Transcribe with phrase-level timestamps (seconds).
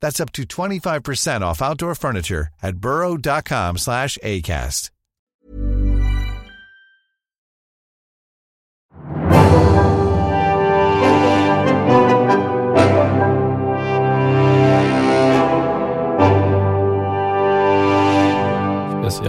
[0.00, 4.90] That's up to 25% off outdoor furniture at burrow.com slash ACAST.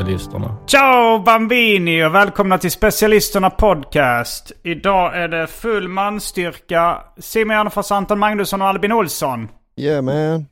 [0.10, 0.56] Specialisterna.
[0.68, 4.52] Ciao Bambini och välkomna till Specialisterna Podcast.
[4.64, 7.02] Idag är det full manstyrka.
[7.20, 9.48] Simon Gärdenfors, Anton Magnusson och Albin Olsson.
[9.78, 10.46] Yeah man.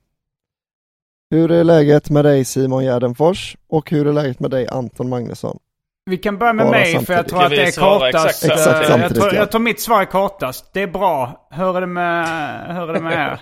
[1.29, 5.59] Hur är läget med dig Simon Gärdenfors och hur är läget med dig Anton Magnusson?
[6.05, 7.29] Vi kan börja med Bara mig för jag samtidigt.
[7.29, 8.43] tror att det är kortast.
[8.43, 9.39] exakt Exakt Eh, jag, samtidigt, tror, ja.
[9.39, 10.73] jag tror mitt svar är kortast.
[10.73, 11.47] Det är bra.
[11.51, 12.27] Hur är det med,
[12.75, 13.39] hur är det med er?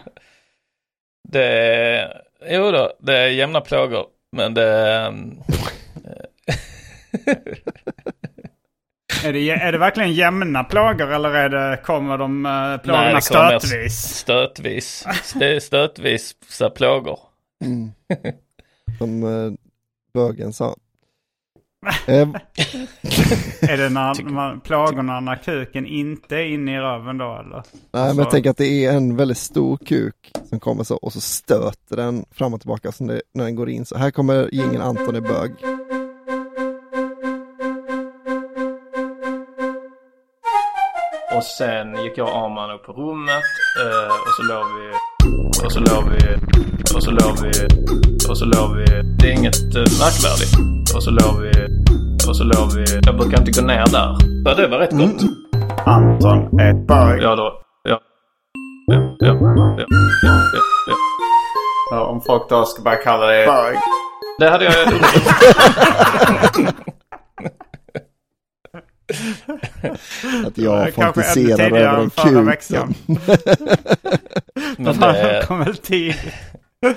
[1.29, 4.05] Det är, jo då, det är jämna plågor.
[4.31, 5.13] Men det är,
[9.25, 13.15] är, det, är det verkligen jämna plågor eller är det, kommer de uh, plågorna Nej,
[13.15, 13.93] det kommer stötvis?
[13.99, 15.07] stötvis.
[15.35, 17.19] Det är stötvis så plågor.
[17.63, 17.91] Mm.
[18.97, 19.51] Som eh,
[20.13, 20.75] bögen sa.
[22.07, 22.29] Eh,
[23.61, 27.63] Är det när, man, plågorna när kuken inte är inne i röven då eller?
[27.91, 30.95] nej men Så- jag tänker att det är en väldigt stor kuk som kommer så
[30.95, 34.11] och så stöter den fram och tillbaka så det, när den går in så här
[34.11, 35.51] kommer gingen Anton är bög.
[41.35, 43.43] Och sen gick jag och Arman upp på rummet
[43.83, 44.91] eh, och så låg vi
[45.65, 46.19] och så låg vi
[46.95, 47.51] och så låg vi
[48.29, 48.85] och så låg vi.
[49.19, 50.53] Det är inget eh, märkvärdigt.
[50.95, 51.51] Och så låg vi
[52.29, 52.85] och så låg vi.
[53.05, 54.17] Jag brukar inte gå ner där.
[54.45, 55.21] Ja, det var rätt gott.
[55.85, 57.21] Anton är bög.
[57.21, 57.53] Ja då.
[57.89, 57.99] Ja.
[58.87, 59.35] Ja, ja, ja,
[59.77, 59.85] ja,
[60.23, 60.41] ja,
[60.87, 60.93] ja.
[61.91, 63.75] Ja, om folk då ska börja kalla det bög.
[64.39, 64.73] Det hade jag
[70.45, 72.47] Att jag Kanske ännu fantiserar tidigare över en än förra kuk.
[72.47, 72.93] veckan.
[73.05, 73.17] Som,
[74.83, 76.13] Men Det det, kom väl tid.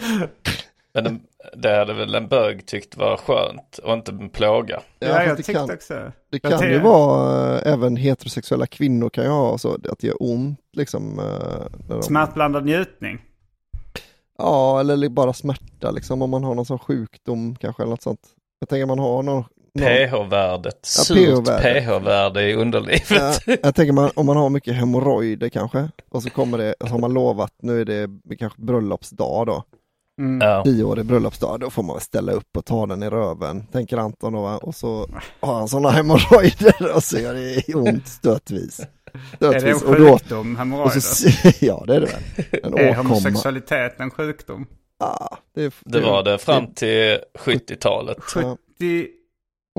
[0.95, 1.19] men det,
[1.57, 4.81] det hade väl en bög tyckt var skönt och inte en plåga.
[4.99, 6.13] Ja, jag det tyckte kan, också.
[6.31, 10.17] det kan ju vara eh, även heterosexuella kvinnor kan ju ha så att det gör
[10.23, 11.19] ont liksom.
[11.19, 13.19] eh, de, Smärtblandad njutning.
[14.39, 18.21] Ja, eller bara smärta liksom om man har någon sån sjukdom kanske eller något sånt.
[18.61, 19.45] Jag tänker man har någon
[19.79, 22.43] pH-värdet, Ja, surt pH-värde.
[22.43, 23.11] i underlivet.
[23.11, 26.87] Ja, jag tänker man, om man har mycket hemorrojder kanske och så kommer det, så
[26.87, 29.65] har man lovat, nu är det kanske bröllopsdag då,
[30.21, 30.49] Mm.
[30.49, 30.63] Ja.
[30.65, 34.43] tioårig bröllopsdag, då får man ställa upp och ta den i röven, tänker Anton då,
[34.43, 34.57] va?
[34.59, 35.09] och så
[35.41, 38.81] har han sådana hemorrojder och så gör det ont stötvis.
[39.41, 41.01] Är det en sjukdom, hemorrojder?
[41.65, 42.63] ja det är det väl.
[42.63, 43.09] En Är åkomma.
[43.09, 44.67] homosexualitet en sjukdom?
[45.01, 48.19] Ja, det, Det var det fram till 70-talet.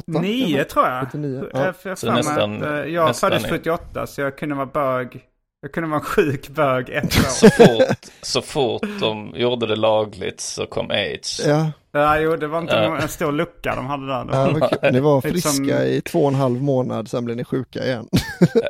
[0.05, 0.19] Ja.
[0.19, 1.07] 79 tror jag.
[1.11, 1.73] 79, Jag ja.
[1.83, 5.25] jag Så nästan- att, eh, jag nästan föddes är- 78 så jag kunde vara bög.
[5.61, 7.21] Jag kunde vara en sjuk bög ett år.
[7.29, 11.41] Så fort, så fort de gjorde det lagligt så kom aids.
[11.47, 12.97] Ja, ja, jo, det var inte Ja.
[13.01, 14.25] en stor lucka de hade där.
[14.31, 14.91] ja, kul.
[14.93, 18.07] ni var friska som- i två och en halv månad, sen blev ni sjuka igen.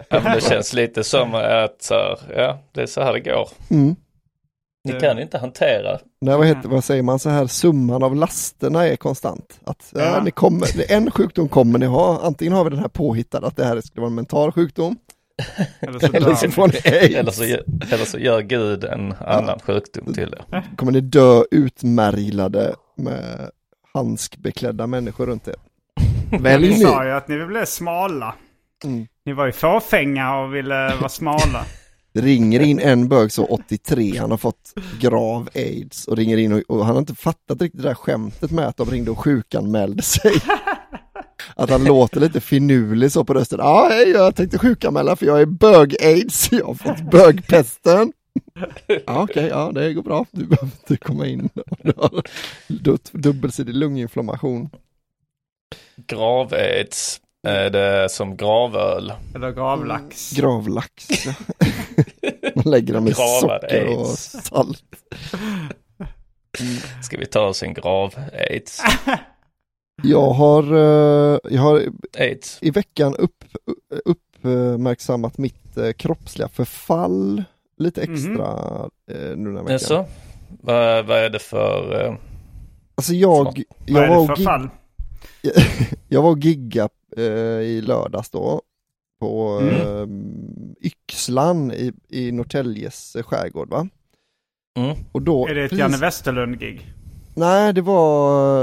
[0.10, 3.20] Ja, men det känns lite som att så här, ja, det är så här det
[3.20, 3.50] går.
[3.72, 3.96] Mm.
[4.84, 6.00] Ni kan inte hantera.
[6.22, 9.60] Nej, vad, heter, vad säger man så här, summan av lasterna är konstant.
[9.64, 10.02] Att ja.
[10.02, 10.24] Ja.
[10.24, 13.66] ni kommer, en sjukdom kommer ni ha, antingen har vi den här påhittade att det
[13.66, 14.96] här skulle vara en mental sjukdom,
[15.80, 16.64] Eller så eller så.
[17.18, 17.44] Eller så,
[17.94, 20.64] eller så gör Gud en annan sjukdom till er.
[20.76, 23.50] kommer ni dö utmärglade med
[23.94, 25.56] handskbeklädda människor runt er.
[26.40, 26.80] Välj Ni ni.
[26.84, 28.36] sa ju att ni ville bli smala.
[28.84, 29.08] Mm.
[29.26, 31.66] Ni var ju fåfänga och ville vara smala.
[32.14, 36.54] Det ringer in en bög så 83, han har fått grav aids och ringer in
[36.54, 39.20] och, och han har inte fattat riktigt det där skämtet med att de ringde och
[39.20, 40.32] sjukanmälde sig.
[41.56, 43.60] Att han låter lite finurlig så på rösten.
[43.62, 48.14] Ja, hej, jag tänkte sjukanmäla för jag är bög-aids, jag har fått bögpesten.
[49.06, 50.26] Ja, okej, ja det går bra.
[50.32, 51.50] Du behöver inte komma in.
[51.84, 52.24] Du har
[52.68, 54.70] du- dubbelsidig lunginflammation.
[56.08, 59.14] Grav-aids är det som gravöl.
[59.36, 60.32] Eller gravlax.
[60.32, 61.08] Gravlax.
[62.56, 64.20] Man lägger dem i Gravad socker och aids.
[64.44, 64.84] salt.
[67.04, 68.82] Ska vi ta oss en grav-aids?
[70.04, 71.84] Jag har, eh, jag har
[72.20, 72.58] Aids.
[72.62, 73.44] i veckan upp,
[74.06, 77.44] uppmärksammat mitt eh, kroppsliga förfall
[77.78, 78.48] lite extra
[79.12, 79.72] eh, nu den här veckan.
[79.72, 80.06] Jaså?
[80.62, 82.06] Vad, vad är det för...
[82.06, 82.14] eh,
[82.96, 84.70] Alltså jag, Vad jag, är var det och för fall?
[86.08, 87.24] jag var och gigga eh,
[87.62, 88.62] i lördags då
[89.20, 90.08] på eh,
[90.82, 93.88] Yxlan i, i Norrtäljes eh, skärgård va?
[94.78, 94.98] Mm.
[95.12, 96.94] Och då, Är det ett precis- Janne Westerlund-gig?
[97.36, 98.62] Nej, det var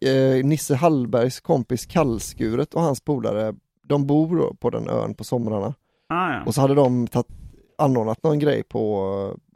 [0.00, 3.54] eh, Nisse Hallbergs kompis Kallskuret och hans polare.
[3.82, 5.74] De bor på den ön på somrarna.
[6.08, 6.42] Ah, ja.
[6.46, 7.26] Och så hade de tagit,
[7.78, 9.04] anordnat någon grej på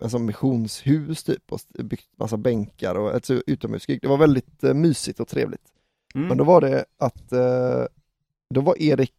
[0.01, 3.99] eh, en sån missionshus typ och byggt massa bänkar och ett utomhusgig.
[4.03, 5.72] Det var väldigt eh, mysigt och trevligt.
[6.15, 6.29] Mm.
[6.29, 7.85] Men då var det att, eh,
[8.55, 9.15] då var Erik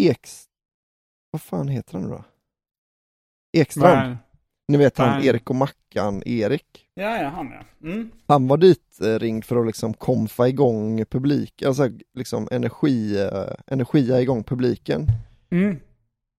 [0.00, 0.44] Eks,
[1.30, 2.24] vad fan heter han nu då?
[3.52, 4.16] Ekstrand, Nej.
[4.68, 5.26] ni vet han Nej.
[5.26, 6.88] Erik och Mackan Erik.
[6.94, 7.88] Ja, ja, han ja.
[7.88, 8.10] Mm.
[8.26, 13.54] Han var dit eh, ringd för att liksom komfa igång publik, alltså liksom energi, eh,
[13.66, 15.06] energia igång publiken.
[15.50, 15.76] Mm.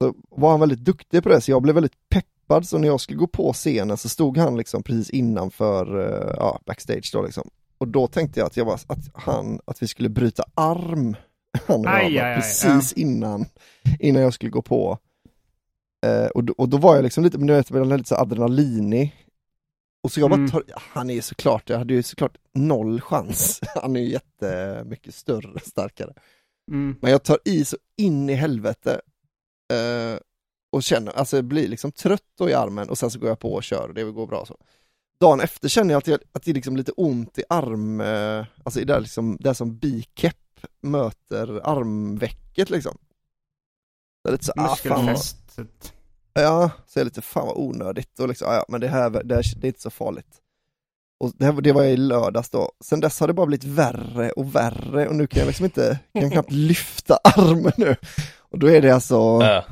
[0.04, 3.02] Så var han väldigt duktig på det, så jag blev väldigt peppad, så när jag
[3.02, 7.50] skulle gå på scenen så stod han liksom precis innanför, eh, ja, backstage då liksom.
[7.78, 11.16] Och då tänkte jag att, jag var, att, han, att vi skulle bryta arm,
[11.68, 13.46] han och Aj, jag, aj, aj, precis innan,
[14.00, 14.98] innan jag skulle gå på.
[16.06, 19.24] Eh, och, då, och då var jag liksom lite, men du vet, lite så adrenalinig.
[20.04, 20.50] Och så jag bara Mm.
[20.52, 23.60] tar, han är ju såklart, jag hade ju såklart noll chans.
[23.76, 26.14] Han är ju jättemycket större starkare.
[26.72, 26.96] Mm.
[27.02, 29.02] Men jag tar i så in i helvete
[29.74, 30.20] eh,
[30.72, 33.54] och känner, alltså blir liksom trött då i armen och sen så går jag på
[33.54, 34.58] och kör och det går bra så.
[35.20, 38.46] Dagen efter känner jag att, jag, att det är liksom lite ont i arm, eh,
[38.64, 40.36] alltså i det, liksom, det som bikepp
[40.82, 42.98] möter armvecket liksom.
[44.24, 45.18] Det är lite så, ah, fan vad,
[46.34, 49.36] ja, så är lite fan vad onödigt och liksom, ah, ja men det här, det,
[49.36, 50.42] här, det är inte så farligt.
[51.20, 52.72] Och det, här, det var jag i lördags då.
[52.84, 56.00] Sen dess har det bara blivit värre och värre och nu kan jag liksom inte,
[56.14, 57.96] kan jag knappt lyfta armen nu.
[58.38, 59.66] Och då är det alltså Ja.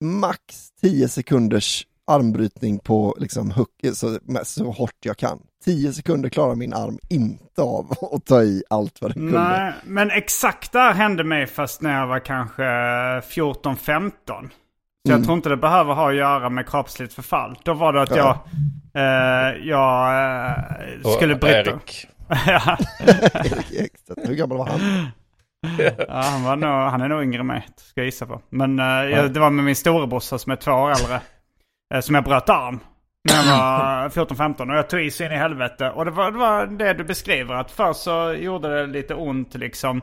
[0.00, 5.38] max 10 sekunders armbrytning på liksom hook, så, så hårt jag kan.
[5.64, 9.40] 10 sekunder klarar min arm inte av att ta i allt vad den kunde.
[9.48, 14.10] Nej, men exakt där hände mig fast när jag var kanske 14-15.
[15.06, 15.24] Så jag Mm.
[15.24, 17.58] tror inte det behöver ha att göra med kroppsligt förfall.
[17.64, 18.44] Då var det att Ja.
[18.92, 21.58] jag, eh, jag eh, Och skulle bryta...
[21.60, 22.06] Erik.
[22.46, 22.76] ja,
[23.34, 23.90] Erik
[24.26, 24.80] hur gammal var han?
[26.08, 28.40] ja, han, var nog, han är nog yngre än mig, ska jag gissa på.
[28.50, 31.20] Men eh, jag, det var med min storebrorsa som är två år äldre.
[31.94, 32.80] Eh, som jag bröt arm.
[33.28, 35.90] När jag var 14-15 och jag tog i så in i helvete.
[35.90, 37.54] Och det var, det var det du beskriver.
[37.54, 40.00] Att först så gjorde det lite ont liksom.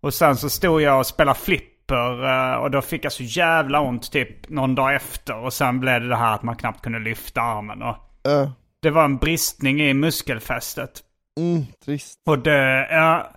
[0.00, 2.24] Och sen så stod jag och spelade flipper.
[2.52, 5.36] eh, Och då fick jag så jävla ont typ någon dag efter.
[5.36, 7.82] Och sen blev det det här att man knappt kunde lyfta armen.
[7.82, 7.96] Och
[8.28, 8.50] Uh,
[8.82, 10.90] det var en bristning i muskelfästet.
[11.38, 12.18] mm, trist.
[12.26, 13.30] Och det, ja.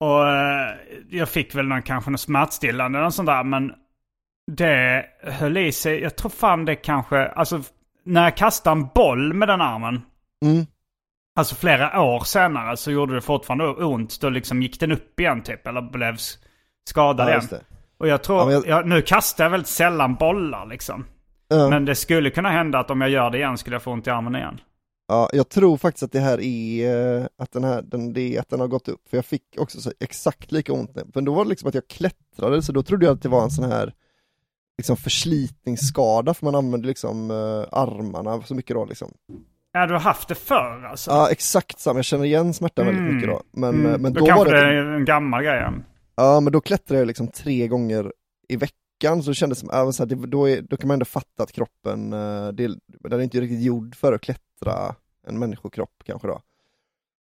[0.00, 0.74] Och eh,
[1.10, 3.44] jag fick väl någon, kanske någon smärtstillande eller sånt där.
[3.44, 3.72] Men
[4.56, 6.00] det höll i sig.
[6.00, 7.62] Jag tror fan det kanske, alltså
[8.04, 10.00] när jag kastade en boll med den armen.
[10.44, 10.66] Mm.
[11.36, 14.20] Alltså flera år senare så gjorde det fortfarande ont.
[14.20, 15.66] Då liksom gick den upp igen typ.
[15.66, 16.16] Eller blev
[16.88, 17.48] skadad Ja, igen.
[17.98, 21.04] Och jag tror, Ja, jag- jag, nu kastar jag väldigt sällan bollar liksom.
[21.48, 21.68] Ja.
[21.68, 24.06] Men det skulle kunna hända att om jag gör det igen skulle jag få ont
[24.06, 24.60] i armen igen.
[25.08, 28.48] Ja, jag tror faktiskt att det här är, eh, att den här, den, det att
[28.48, 31.44] den har gått upp, för jag fick också så exakt lika ont, men då var
[31.44, 33.92] det liksom att jag klättrade, så då trodde jag att det var en sån här
[34.82, 39.12] liksom förslitningsskada, för man använder liksom eh, armarna så mycket då liksom.
[39.72, 41.10] Ja, du har haft det förr alltså?
[41.10, 43.14] Ja, exakt samma, jag känner igen smärtan väldigt Mm.
[43.14, 45.42] mycket då, men, Mm, eh, men då, då, kanske var det det, är en gammal
[45.42, 45.66] grej.
[46.16, 46.40] ja.
[46.40, 48.12] men då klättrade jag liksom tre gånger
[48.48, 50.94] i veckan så kändes det som, äh, så här, det, då, är, då kan man
[50.94, 52.66] ändå fatta att kroppen, eh, det,
[53.00, 54.94] den är inte riktigt gjord för att klättra
[55.26, 56.40] en människokropp kanske då.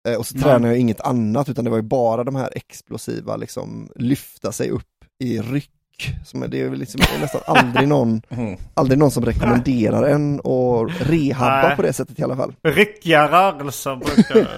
[0.08, 0.42] Eh, och så Nej.
[0.44, 4.70] tränade jag inget annat utan det var ju bara de här explosiva, liksom lyfta sig
[4.70, 5.70] upp i ryck.
[6.24, 8.56] Som är, det är väl liksom det är nästan aldrig någon, Mm.
[8.74, 11.76] aldrig någon som rekommenderar en att rehabba Nej.
[11.76, 12.54] på det sättet i alla fall.
[12.62, 14.48] Ryckiga rörelser brukar,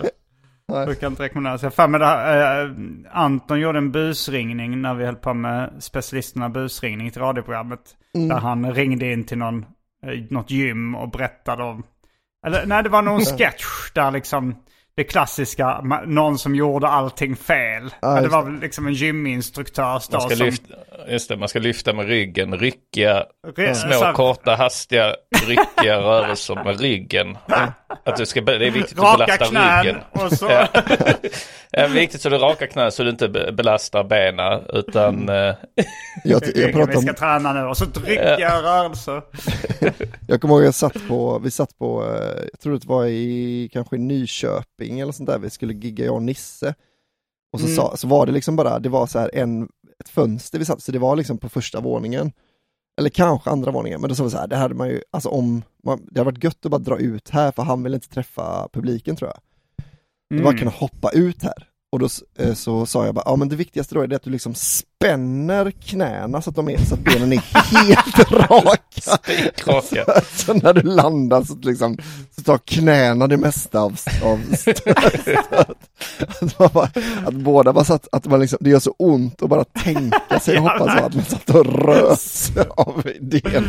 [0.86, 1.62] brukar inte rekommenderas.
[1.62, 2.70] Jag för mig det här, eh,
[3.12, 7.80] Anton gjorde en busringning när vi höll på med specialisterna busringning till radioprogrammet.
[8.14, 8.28] Mm.
[8.28, 9.64] Där han ringde in till någon,
[10.06, 11.82] eh, något gym och berättade om...
[12.46, 14.54] Eller nej, det var någon sketch där liksom
[14.96, 17.94] det klassiska, någon som gjorde allting fel.
[18.02, 20.46] Ja, Men det var väl liksom en gyminstruktör Man ska, som...
[20.46, 20.74] lyfta,
[21.08, 25.14] just det, man ska lyfta med ryggen, ryckiga, Re- små, så korta, hastiga,
[25.46, 27.38] ryckiga rörelser med ryggen.
[28.04, 30.00] Att du ska, det är viktigt att Raka belasta knän ryggen.
[30.12, 30.46] och så...
[30.50, 30.66] Ja.
[31.70, 35.34] Det är viktigt så du rakar knän så du inte be- belastar benen utan eh,
[36.24, 37.60] Jag, jag, vi pratar ska om, träna nu.
[37.66, 39.22] Och så ryckiga rörelser.
[40.28, 43.68] jag kommer ihåg jag satt på, vi satt på, eh, jag tror det var i
[43.72, 43.98] kanske i
[44.84, 46.74] Nyköping eller sånt där, vi skulle gigga jag och Nisse.
[47.52, 47.76] Och så, Mm.
[47.76, 49.68] sa, så var det liksom bara, det var så här en,
[50.00, 52.32] ett fönster vi satt, så det var liksom på första våningen.
[52.98, 55.28] Eller kanske andra våningen, men då sa vi så här, det hade man ju, alltså
[55.28, 58.08] om, man, det hade varit gött att bara dra ut här för han vill inte
[58.08, 59.40] träffa publiken tror jag.
[60.30, 60.58] Du bara Mm.
[60.58, 61.68] kunna hoppa ut här.
[61.94, 62.08] Och då
[62.38, 64.54] eh, så sa jag bara, ja men det viktigaste då är det att du liksom
[64.54, 69.00] spänner knäna så att de är, så att benen är helt raka.
[69.00, 70.04] spikraka.
[70.36, 71.98] Så när du landar så, liksom,
[72.36, 74.40] så tar knäna det mesta av, av.
[76.40, 76.90] Att, man bara,
[77.26, 80.58] att båda bara satt, att man liksom, det gör så ont att bara tänka sig
[80.58, 83.64] hoppa så att man satt och rös av idén.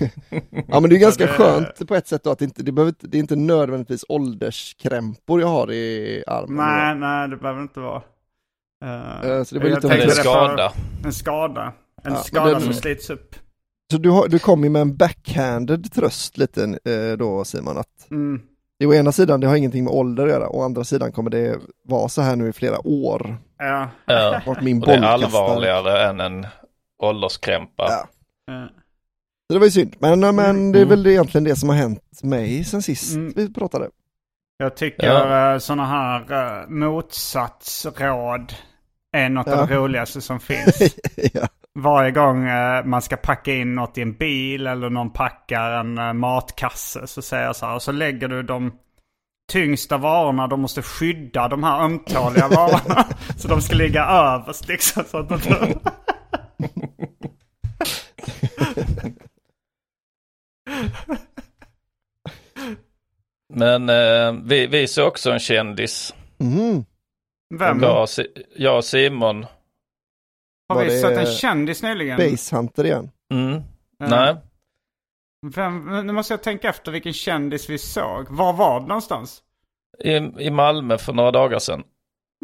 [0.68, 2.72] Ja men det är ganska det- skönt på ett sätt då att det inte, det,
[2.72, 6.56] behöver, det är inte nödvändigtvis ålderskrämpor jag har i armen.
[6.56, 8.02] Nej, nej, det behöver inte vara.
[8.84, 10.72] Eh, så det var lite En skada.
[11.04, 11.72] En skada.
[12.02, 13.34] En Ja, skada det- som slits upp.
[13.92, 18.10] Så du, har, du kom ju med en backhanded tröst lite eh, då Simon, att
[18.10, 18.40] Mm.
[18.78, 21.30] det å ena sidan, det har ingenting med ålder att göra, å andra sidan kommer
[21.30, 23.36] det vara så här nu i flera år.
[23.58, 23.90] Ja.
[24.62, 26.46] Min Och det är allvarligare än en
[27.02, 27.86] ålderskrämpa.
[27.88, 28.08] Ja.
[28.46, 28.68] Ja.
[29.48, 30.72] Så det var ju synd, men, men Mm.
[30.72, 33.32] det är väl egentligen det som har hänt mig sen sist Mm.
[33.36, 33.88] vi pratade.
[34.58, 35.50] Jag tycker Ja.
[35.52, 35.60] ja.
[35.60, 38.52] sådana här uh, motsatsråd
[39.16, 39.66] är något av Ja.
[39.66, 40.94] det roligaste som finns.
[41.34, 41.48] ja.
[41.78, 45.98] Varje gång eh, man ska packa in något i en bil eller någon packar en
[45.98, 47.74] eh, matkasse så säger jag så här.
[47.74, 48.72] Och så lägger du de
[49.52, 53.04] tyngsta varorna, de måste skydda de här ömtåliga varorna.
[53.36, 55.02] så de ska ligga överst liksom.
[55.10, 55.38] Så att de...
[63.56, 66.14] Men eh, vi, vi såg också en kändis.
[66.38, 66.84] Mhm.
[67.54, 67.82] Vem?
[67.82, 68.08] Jag,
[68.56, 69.46] jag och Simon.
[70.68, 72.16] Har vi sett en kändis nyligen?
[72.30, 73.10] Basehunter igen.
[73.34, 73.62] Mm.
[73.98, 74.06] Ja.
[74.08, 74.36] Nej,
[75.54, 78.26] Vem, nu måste jag tänka efter vilken kändis vi såg.
[78.30, 79.42] Var var det någonstans?
[80.04, 80.10] i,
[80.46, 81.82] i Malmö för några dagar sedan.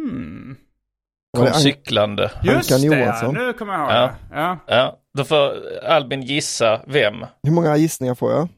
[0.02, 0.57] Hmm.
[1.37, 2.31] Kom An- cyklande.
[2.45, 3.35] Just Ankan det, Johansson.
[3.35, 4.00] nu kommer jag ihåg Ja.
[4.31, 4.40] det.
[4.40, 4.59] Ja.
[4.66, 7.26] Ja, då får Albin gissa vem.
[7.42, 8.49] Hur många gissningar får jag?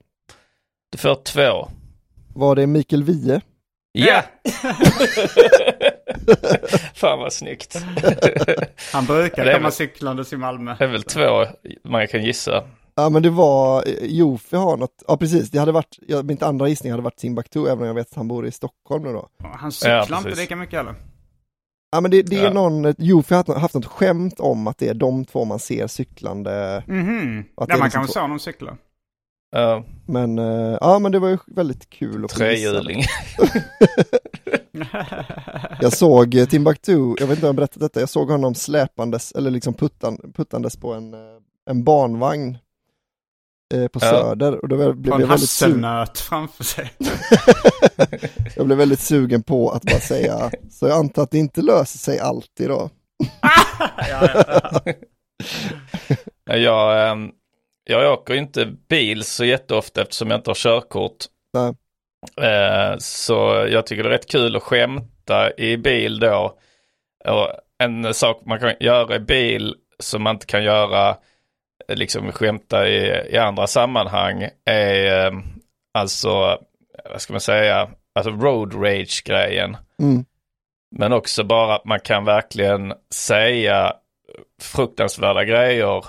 [0.93, 1.69] Du får två.
[2.35, 3.41] Var det Mikael Wiehe?
[3.93, 4.23] Ja!
[6.95, 7.75] Fan vad snyggt.
[8.93, 10.77] Han brukar komma väl- cyklandes i Malmö.
[10.79, 11.47] Det är väl två
[11.85, 12.65] man kan gissa.
[12.97, 16.43] Ja men det var, eh, Jofi har något, ja precis, det hade varit, ja, mitt
[16.43, 19.13] andra gissning hade varit Timbuktu även om jag vet att han bor i Stockholm nu
[19.13, 19.29] då.
[19.55, 20.95] Han cyklar Ja, inte lika mycket heller.
[21.93, 22.53] Ja men det, det är Ja.
[22.53, 26.83] någon, Jofi har haft, något skämt om att det är de två man ser cyklande,
[26.87, 27.37] Mhm.
[27.43, 28.77] Det Ja, man liksom kan väl två- se honom cykla.
[29.57, 33.03] Ja, men eh, ja men det var ju väldigt kul att trehjuling.
[35.81, 39.33] Jag såg eh, Timbuktu, jag vet inte om jag berättat detta, jag såg honom släpandes,
[39.33, 41.21] eller liksom puttan, puttandes på en, eh,
[41.71, 42.59] en barnvagn
[43.75, 44.11] eh, på Ja.
[44.11, 46.91] Söder och då blev jag väldigt sugen, framför sig.
[48.57, 51.99] jag blev väldigt sugen på att bara säga, så jag antar att det inte löser
[51.99, 52.91] sig alltid då.
[54.11, 54.81] ja, ja,
[56.47, 56.57] ja.
[56.57, 57.31] Jag, ehm,
[57.85, 61.25] jag åker inte bil så jätteofta eftersom jag inte har körkort.
[61.53, 61.75] Nej.
[62.49, 66.59] Eh, Så jag tycker det är rätt kul att skämta i bil då.
[67.25, 67.49] Och
[67.79, 71.09] en sak man kan göra i bil som man inte kan göra,
[71.89, 75.39] eh, liksom skämta i, i andra sammanhang är eh,
[75.95, 76.59] alltså,
[77.11, 79.77] vad ska man säga, alltså road rage grejen.
[80.01, 80.25] Mm.
[80.97, 83.93] Men också bara att man kan verkligen säga
[84.63, 86.05] fruktansvärda grejer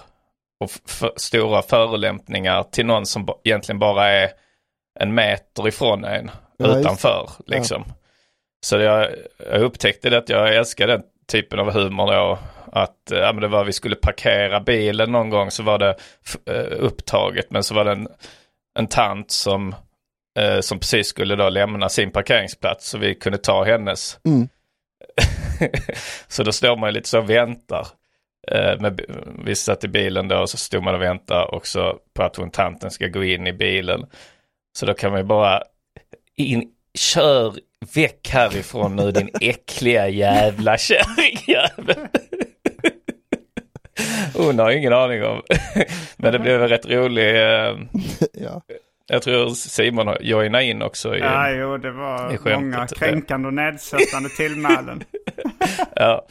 [0.60, 4.30] och f- stora förolämpningar till någon som egentligen bara är
[5.00, 7.30] en meter ifrån en Ja, utanför.
[7.48, 7.84] Liksom.
[8.66, 9.08] Så jag,
[9.52, 12.40] jag upptäckte det att jag älskar den typen av humor då.
[12.72, 15.96] Att ja, men det var vi skulle parkera bilen någon gång så var det
[16.46, 18.08] eh, upptaget men så var det en,
[18.80, 19.76] en tant som,
[20.40, 24.20] eh, som precis skulle då lämna sin parkeringsplats så vi kunde ta hennes.
[24.26, 24.48] Mm.
[26.28, 27.88] så då står man lite så och väntar.
[28.52, 29.02] Eh, med,
[29.46, 32.52] vi satt i bilen då och så stod man och väntade också på att hon
[32.52, 34.06] tanten ska gå in i bilen.
[34.78, 35.64] Så då kan man ju bara
[36.36, 37.54] in, kör
[37.96, 41.96] väck härifrån nu din äckliga jävla kärringjävel.
[44.34, 45.42] Hon har ingen aning om.
[46.18, 47.36] Men det blev en rätt rolig.
[47.36, 47.78] eh,
[48.34, 48.62] Ja.
[49.08, 51.16] Jag tror Simon har joinat in också.
[51.16, 55.04] I, Ja, jo, det var många kränkande och nedsättande tillmälen.
[55.96, 56.28] Ja.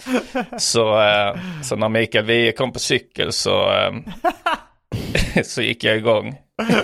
[0.58, 3.92] Så, eh, så när Mikael Wiehe kom på cykel så, eh,
[5.44, 6.38] så gick jag igång.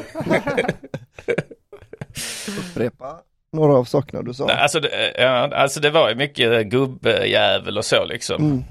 [2.58, 3.16] Upprepa
[3.52, 4.46] några av sakerna du sa.
[4.46, 8.44] Nej, Alltså, det, ja, alltså det var ju mycket gubbjävel och så liksom.
[8.44, 8.64] Mm.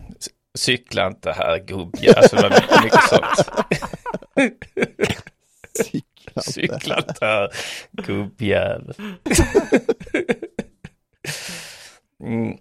[0.58, 2.18] Cykla inte här gubbjävel.
[2.18, 3.50] Alltså det var mycket, mycket sånt.
[7.21, 7.50] Här
[7.91, 8.93] gubbjävel.
[12.24, 12.57] Mm.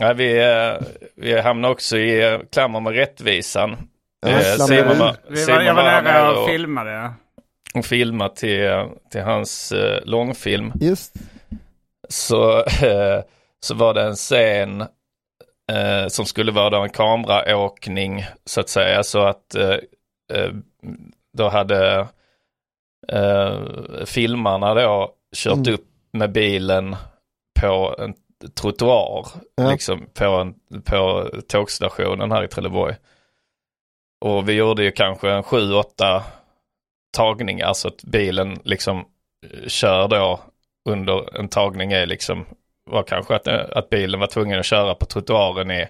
[0.00, 0.86] Ja, vi, eh,
[1.16, 3.76] vi hamnade också i eh, klammer med rättvisan.
[4.20, 6.90] Ja, Eh, Simon var, Simon jag var nära och, filmade.
[6.92, 7.14] ja.
[7.74, 8.70] och filmade till,
[9.10, 10.72] till hans eh, långfilm.
[10.80, 11.14] Just
[12.08, 13.22] så, eh,
[13.60, 14.80] så var det en scen
[15.72, 19.02] eh, som skulle vara då en kameraåkning så att säga.
[19.02, 19.76] Så att eh,
[21.38, 22.06] då hade
[23.08, 23.58] eh,
[24.04, 25.74] filmarna då kört Mm.
[25.74, 26.96] upp med bilen
[27.60, 28.14] på en
[28.54, 29.26] trottoar.
[29.54, 29.70] Ja.
[29.70, 32.94] Liksom på, en, på tågstationen här i Trelleborg.
[34.24, 36.24] Och vi gjorde ju kanske en sju, åtta
[37.16, 40.40] tagningar så att bilen liksom eh, kör då
[40.88, 42.46] under en tagning är liksom
[42.90, 45.86] var kanske att, att bilen var tvungen att köra på trottoaren i,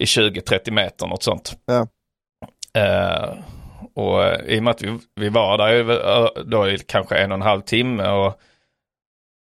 [0.00, 1.52] i 20-30 meter något sånt.
[1.64, 1.86] Ja.
[2.80, 3.34] Eh,
[3.94, 7.32] och eh, i och med att vi, vi var där eh, då i kanske en
[7.32, 8.40] och en halv timme och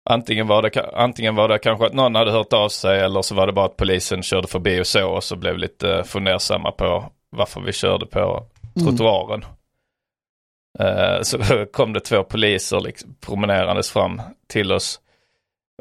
[0.10, 3.36] antingen var, det, antingen var det kanske att någon hade hört av sig eller så
[3.36, 7.12] var det bara att polisen körde förbi och så och så blev lite fundersamma på
[7.30, 8.46] varför vi körde på
[8.80, 9.46] trottoaren.
[10.80, 15.00] Eh, Så då kom det två poliser liksom, promenerandes fram till oss.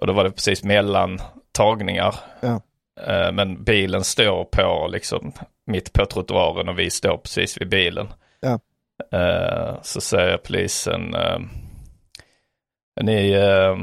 [0.00, 1.18] Och då var det precis mellan
[1.52, 2.14] tagningar.
[2.40, 2.60] Ja.
[3.32, 5.32] Men bilen står på liksom
[5.66, 8.08] mitt på trottoaren och vi står precis vid bilen.
[9.12, 11.38] Eh, Så säger polisen, eh,
[13.02, 13.76] ni, eh,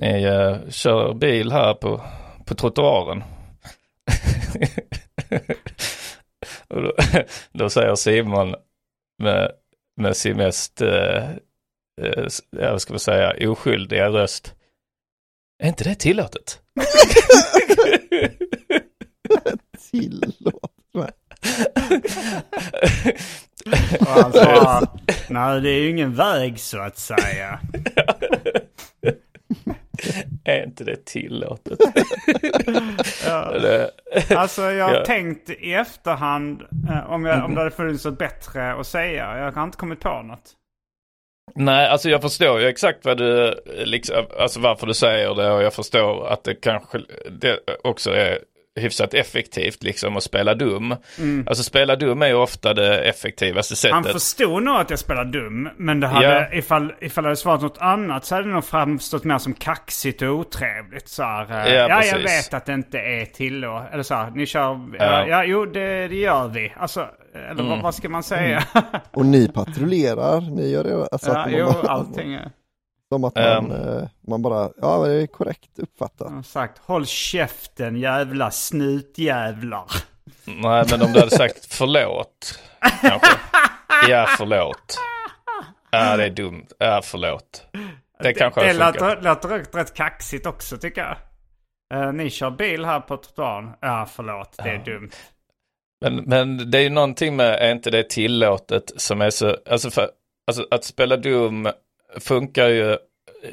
[0.00, 0.22] ni
[0.70, 2.04] kör bil här på,
[2.46, 3.24] på trottoaren.
[6.68, 6.92] Och då,
[7.52, 8.54] då säger Simon
[9.22, 9.50] med,
[9.96, 10.80] med sin mest,
[12.50, 14.54] ja, vad ska man säga, oskyldiga röst.
[15.62, 16.62] Är inte det tillåtet?
[19.90, 20.52] Tillåt mig.
[20.62, 20.73] Och
[24.06, 24.32] han
[25.28, 27.60] nej det är ju ingen väg så att säga.
[30.44, 31.78] Är inte det tillåtet?
[33.26, 33.54] Ja.
[34.36, 35.04] Alltså jag har Ja.
[35.04, 39.38] tänkt i efterhand eh, om, jag, om det hade funnits något bättre att säga.
[39.38, 40.52] Jag har inte kommit på något.
[41.54, 43.54] nej, alltså jag förstår ju exakt vad du, eh,
[43.86, 47.00] liksom, alltså varför du säger det och jag förstår att det kanske
[47.40, 48.38] det också är
[48.80, 50.94] hyfsat effektivt liksom att spela dum.
[51.46, 53.94] Alltså spela dum är ju ofta det effektivaste sättet.
[53.94, 55.68] Han förstod nog att jag spelade dum.
[55.76, 56.58] Men det hade, Ja.
[56.58, 60.22] ifall, ifall jag hade svarat något annat så hade det nog framstått mer som kaxigt
[60.22, 61.08] och otrevligt.
[61.08, 63.92] Så här, eh, Ja, ja, jag vet att det inte är tillåtet.
[63.92, 64.80] Eller så här, ni kör...
[64.98, 66.72] Ja, ja jo det, det gör vi.
[66.76, 67.66] Alltså, eller Mm.
[67.68, 68.64] vad, vad ska man säga?
[69.12, 71.08] Och ni patrullerar, ni gör det.
[71.12, 72.50] Alltså ja, jo, allting är...
[73.14, 76.46] Som att man, eh, man bara, ja det är korrekt uppfattat.
[76.46, 79.84] Sagt håll käften jävla snutjävlar.
[80.44, 82.58] Nej, men om du hade sagt förlåt.
[83.00, 83.36] Kanske.
[84.08, 84.98] Ja, förlåt.
[85.90, 86.66] Ja, det är dumt.
[86.78, 87.66] Ja, förlåt.
[88.22, 89.16] Det kanske Det hade funkat.
[89.16, 91.16] låter, låter rätt, rätt kaxigt också tycker jag.
[92.00, 93.70] Eh, ni kör bil här på trottoaren.
[93.80, 94.56] Ja, förlåt.
[94.64, 95.10] Det är dumt.
[96.04, 99.90] Men, men det är ju någonting med, är inte det tillåtet som är så, alltså,
[99.90, 100.10] för,
[100.46, 101.68] alltså att spela dum
[102.20, 102.96] funkar ju,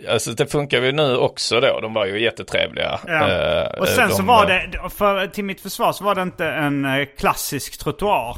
[0.10, 3.00] alltså det funkar ju nu också då, de var ju jättetrevliga.
[3.08, 3.30] Ja.
[3.30, 6.46] Eh, Och sen de, så var det, för, till mitt försvar så var det inte
[6.48, 8.38] en eh, klassisk trottoar.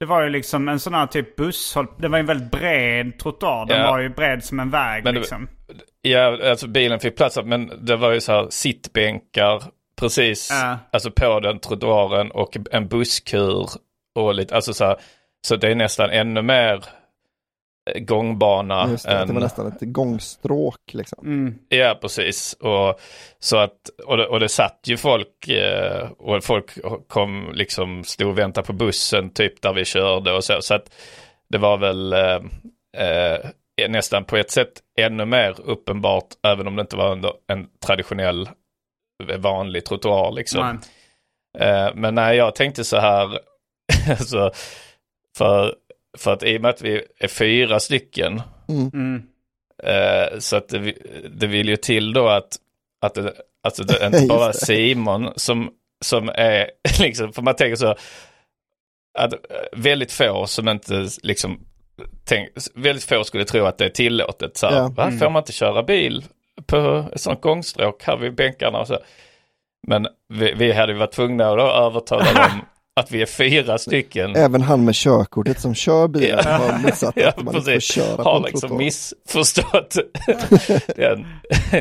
[0.00, 1.86] Det var ju liksom en sån här typ busshåll.
[1.98, 3.66] Det var ju en väldigt bred trottoar.
[3.66, 3.90] Den Ja.
[3.90, 5.48] var ju bred som en väg Men det- liksom.
[6.02, 9.62] Ja, alltså bilen fick plats, men det var ju så här sittbänkar
[10.00, 10.78] precis, Ja.
[10.92, 13.68] alltså på den trottoaren och en busskur
[14.14, 14.96] och lite, alltså så här,
[15.46, 16.80] så det är nästan ännu mer eh,
[18.00, 18.88] gångbana.
[18.90, 21.26] Just det, att det var nästan ett gångstråk liksom.
[21.26, 21.58] Mm.
[21.68, 22.52] Ja, precis.
[22.52, 23.00] Och,
[23.38, 28.28] så att, och, det, och det satt ju folk eh, och folk kom liksom, stod
[28.28, 30.56] och väntade på bussen typ där vi körde och så.
[30.60, 30.94] Så att
[31.48, 32.40] det var väl eh,
[32.96, 37.66] eh, nästan på ett sätt ännu mer uppenbart, även om det inte var under en
[37.86, 38.48] traditionell
[39.38, 40.80] vanlig trottoar liksom.
[41.58, 41.68] Nej.
[41.68, 43.38] Eh, men nej, jag tänkte så här,
[44.10, 44.50] alltså,
[45.36, 45.74] för,
[46.18, 49.22] för att i och med att vi är fyra stycken Mm.
[49.82, 50.94] Eh, så att det,
[51.30, 52.56] det vill ju till då att,
[53.00, 54.54] att det, alltså det är inte bara det.
[54.54, 55.70] Simon som,
[56.04, 56.70] som är,
[57.00, 57.94] liksom, för man tänker så,
[59.18, 59.38] att eh,
[59.72, 61.60] väldigt få som inte liksom,
[62.24, 64.56] tänk, väldigt få skulle tro att det är tillåtet.
[64.56, 64.88] Så här, Ja.
[64.96, 66.24] va, får man inte köra bil
[66.66, 68.98] på ett sånt gångstråk här vid bänkarna och så.
[69.86, 72.60] Men vi, vi hade ju varit tvungna att övertala dem
[73.00, 74.36] att vi är fyra stycken.
[74.36, 76.50] Även han med körkortet som kör bilen Ja.
[76.52, 77.92] har missat Ja, att man inte får precis.
[77.94, 79.96] köra på Har liksom missförstått
[80.96, 81.26] den,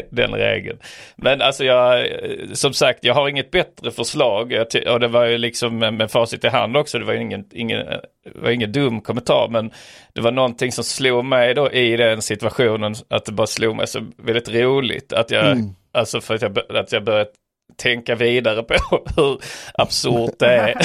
[0.10, 0.80] den regeln.
[1.16, 2.08] Men alltså jag,
[2.54, 4.54] som sagt, jag har inget bättre förslag.
[4.90, 7.88] Och det var ju liksom med facit i hand också, det var ingen, ingen,
[8.36, 9.48] var ingen dum kommentar.
[9.50, 9.72] Men
[10.14, 13.88] det var någonting som slog mig då i den situationen, att det bara slog mig
[13.88, 15.14] så väldigt roligt.
[15.14, 15.70] Att jag, Mm.
[15.94, 17.30] alltså för att jag, att jag började
[17.78, 18.76] tänka vidare på
[19.16, 19.42] hur
[19.74, 20.76] absurt det är.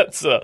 [0.00, 0.42] alltså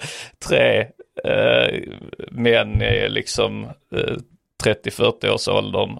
[0.48, 0.86] tre
[1.24, 1.82] eh,
[2.30, 4.16] män i liksom eh,
[4.64, 5.98] 30-40 års åldern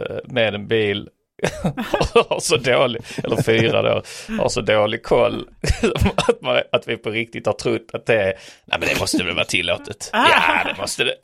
[0.00, 1.08] eh, med en bil
[2.28, 4.02] har så dålig, eller fyra då,
[4.38, 5.48] har så dålig koll
[6.16, 9.24] att, man, att vi på riktigt har trott att det är, nej men det måste
[9.24, 10.10] väl vara tillåtet.
[10.12, 11.14] Ja, det måste det.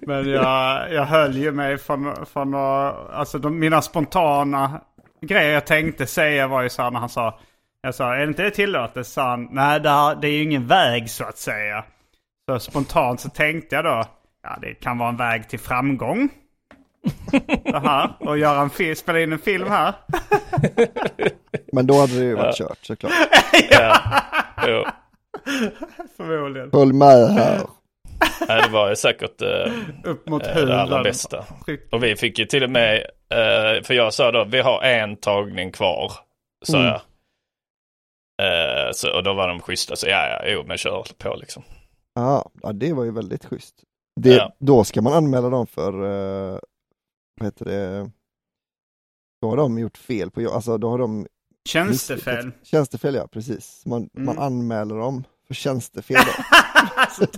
[0.00, 4.80] Men jag, jag höll ju mig från, från att, alltså de, mina spontana
[5.24, 7.38] grejer jag tänkte säga var ju så här när han sa,
[7.82, 9.06] jag sa, är det inte det tillåtet?
[9.06, 11.84] Så sa han, nej det, här, det är ju ingen väg så att säga.
[12.48, 14.04] Så spontant så tänkte jag då,
[14.42, 16.28] ja det kan vara en väg till framgång.
[17.64, 19.94] Det här, och göra en film, spela in en film här.
[21.72, 23.12] Men då hade det ju varit kört såklart.
[23.70, 23.96] Ja.
[24.66, 24.84] Jo.
[26.16, 26.70] Förmodligen.
[26.70, 27.60] Följ med här.
[28.48, 29.72] Nej, det var ju säkert eh,
[30.04, 31.44] Upp mot eh, det allra bästa.
[31.92, 32.96] Och vi fick ju till och med,
[33.30, 36.12] eh, för jag sa då, vi har en tagning kvar,
[36.64, 36.86] sa Mm.
[36.88, 37.00] jag.
[38.42, 41.62] Eh, så, och då var de schyssta, så ja, ja, jo, men kör på liksom.
[42.14, 43.74] Ja, ja, det var ju väldigt schysst.
[44.20, 44.52] Det, Ja.
[44.58, 46.58] Då ska man anmäla dem för, eh,
[47.40, 48.10] vad heter det,
[49.42, 51.26] då har de gjort fel på, alltså då har de
[51.68, 52.50] Tjänstefel.
[52.62, 53.82] Tjänstefel, ja precis.
[53.86, 54.38] Man, man Mm.
[54.38, 56.16] anmäler dem för tjänstefel.
[56.16, 56.32] Då.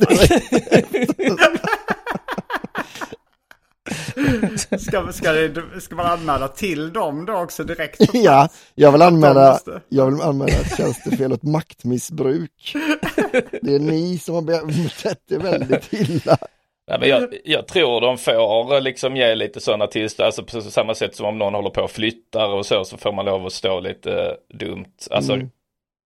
[4.79, 7.98] Ska, ska, det, ska man anmäla till dem då också direkt?
[7.98, 12.72] på ja, jag vill anmäla, måste- jag vill anmäla ett tjänstefel och ett maktmissbruk.
[13.62, 16.37] Det är ni som har betett er väldigt illa.
[16.88, 20.94] Nej, men jag, jag tror de får liksom ge lite sådana tillstånd, alltså på samma
[20.94, 23.52] sätt som om någon håller på och flyttar och så, så får man lov att
[23.52, 24.92] stå lite eh, dumt.
[25.11, 25.50] Alltså, Mm.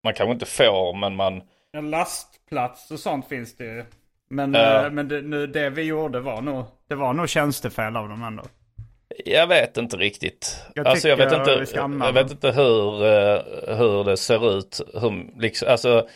[0.04, 3.84] man kanske inte får, men man, En lastplats och sånt finns det ju.
[4.28, 8.08] Men, eh, men det, nu, det vi gjorde var nog, det var nog tjänstefel av
[8.08, 8.42] dem ändå.
[9.24, 10.64] Jag vet inte riktigt.
[10.74, 11.66] Jag alltså jag vet inte,
[12.04, 14.80] jag vet inte hur, eh, hur det ser ut.
[14.94, 16.08] Hur, liksom, alltså,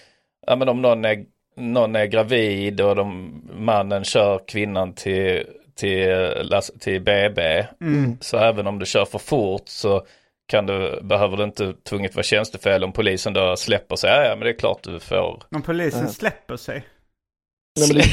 [0.47, 1.25] ja, men om någon är,
[1.57, 6.09] någon är gravid och de, mannen kör kvinnan till, till,
[6.43, 7.67] las- till BB.
[7.81, 8.17] Mm.
[8.21, 10.07] Så även om du kör för fort så
[10.47, 14.11] kan du, behöver det inte tvunget vara tjänstefel om polisen då släpper sig.
[14.11, 15.43] Ja, ja men det är klart du får.
[15.57, 16.09] Om polisen Ja.
[16.09, 16.85] släpper sig.
[17.81, 18.05] Nej, men det,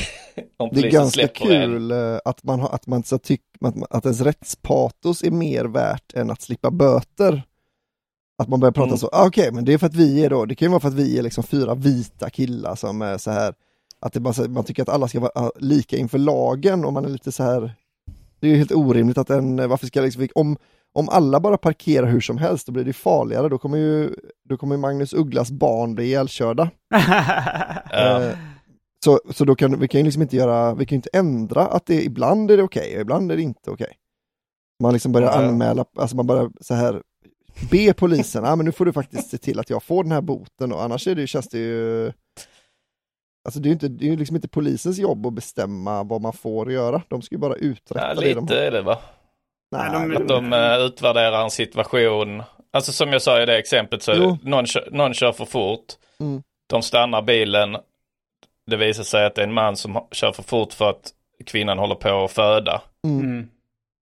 [0.57, 1.71] Om det är polisen ganska släpper en.
[1.71, 5.65] kul eh, att man, har, att, man så tyck, att, att ens rättspatos är mer
[5.65, 7.43] värt än att slippa böter.
[8.43, 8.97] Att man börjar prata Mm.
[8.97, 10.79] så, ah, okej men det är för att vi är då, det kan ju vara
[10.79, 13.53] för att vi är liksom fyra vita killar som är så här,
[13.99, 17.05] att det bara, man tycker att alla ska vara ah, lika inför lagen och man
[17.05, 17.75] är lite så här,
[18.39, 20.57] det är ju helt orimligt att en, varför ska liksom, om,
[20.93, 24.13] om alla bara parkerar hur som helst då blir det farligare, då kommer ju,
[24.49, 26.69] då kommer Magnus Ugglas barn bli ihjälkörda.
[27.93, 28.37] Eh,
[29.03, 31.61] Så, så då kan vi kan ju liksom inte göra, vi kan ju inte ändra
[31.67, 33.93] att det ibland är det okej och ibland är det inte okej.
[34.83, 35.47] Man liksom börjar Ja.
[35.47, 37.01] anmäla, alltså man börjar så här
[37.71, 40.21] be polisen, ah, men nu får du faktiskt se till att jag får den här
[40.21, 42.11] boten och annars är det, ju- känns det ju
[43.45, 46.33] Alltså det är ju inte, det är liksom inte polisens jobb att bestämma vad man
[46.33, 48.61] får göra, de ska ju bara uträtta Ja, det de lite har.
[48.61, 48.97] är det va?
[49.71, 52.43] Nej, de- Att de eh, utvärderar en situation.
[52.73, 54.37] Alltså som jag sa i det exemplet så Jo.
[54.43, 55.85] någon, kör, någon kör för fort.
[56.19, 56.43] Mm.
[56.69, 57.77] De stannar bilen.
[58.71, 61.09] Det visar sig att det är en man som kör för fort för att
[61.45, 62.81] kvinnan håller på att föda.
[63.07, 63.47] Mm.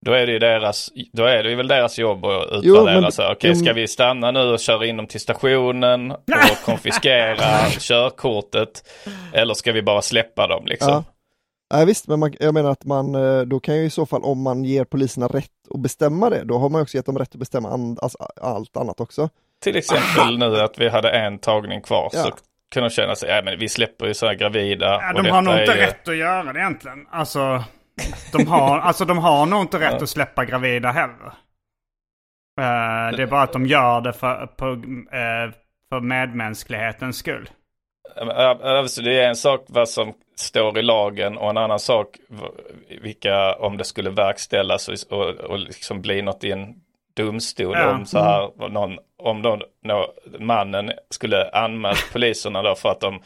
[0.06, 3.02] Då är det ju deras, då är det ju väl deras jobb att Jo, utvärdera
[3.02, 3.32] men- så.
[3.32, 6.12] Okej, jo, ska vi stanna nu och köra in dem till stationen
[6.52, 8.84] och konfiskera körkortet?
[9.34, 10.90] Eller ska vi bara släppa dem liksom?
[10.92, 11.04] Ja.
[11.74, 14.24] Nej visst, men man, jag menar att man, eh, då kan ju i så fall
[14.24, 17.30] om man ger poliserna rätt att bestämma det, då har man också gett dem rätt
[17.34, 19.30] att bestämma an, alltså, allt annat också.
[19.64, 22.20] Till exempel nu att vi hade en tagning kvar Ja.
[22.24, 22.32] så
[22.74, 24.86] kunde de känna sig, ja men vi släpper ju så här gravida.
[25.02, 27.08] Ja, de har nog inte ju- rätt att göra det egentligen.
[27.12, 27.64] Alltså,
[28.32, 31.34] de har, alltså, de har nog inte rätt att släppa gravida heller.
[32.62, 34.66] Eh, det är bara att de gör det för, på,
[35.16, 35.54] eh,
[35.90, 37.50] för medmänsklighetens skull.
[39.04, 42.08] Det är en sak vad som står i lagen och en annan sak
[43.02, 46.76] vilka, om det skulle verkställas och, och, och liksom bli något i en
[47.16, 47.96] domstol Ja.
[47.96, 50.08] om så här, vad någon, om då, nå,
[50.40, 53.22] mannen skulle anmält poliserna då för att de,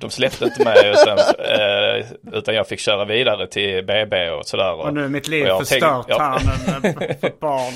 [0.00, 2.06] de släppte inte mig utan, eh,
[2.38, 4.74] utan jag fick köra vidare till BB och sådär.
[4.74, 6.18] Och nu är mitt liv och förstört ja.
[6.18, 7.72] här nu med- för ett barn.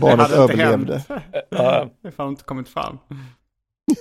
[0.00, 1.02] Barnet hade inte överlevde.
[1.48, 2.98] Ja, Det har inte kommit fram.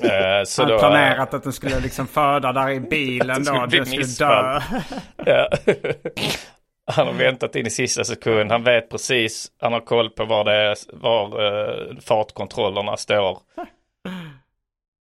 [0.01, 3.67] Eh, så Han då, planerat att den skulle liksom föda där i bilen skulle då.
[3.67, 4.45] bli Den skulle missfall.
[4.45, 4.81] dö.
[5.25, 5.49] Ja.
[6.91, 8.51] Han har väntat in i sista sekund.
[8.51, 13.37] Han vet precis, han har koll på var, det är, var eh, fartkontrollerna står.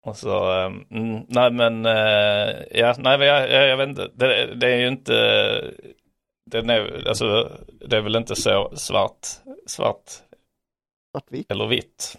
[0.07, 0.50] Och så,
[0.90, 4.76] mm, nej men, eh, ja, nej men jag, jag, jag vet inte, det, det är
[4.76, 5.12] ju inte,
[6.50, 7.50] det är, alltså,
[7.88, 9.26] det är väl inte så svart,
[9.66, 10.11] svart
[11.14, 11.50] Svartvitt.
[11.50, 12.16] eller vitt.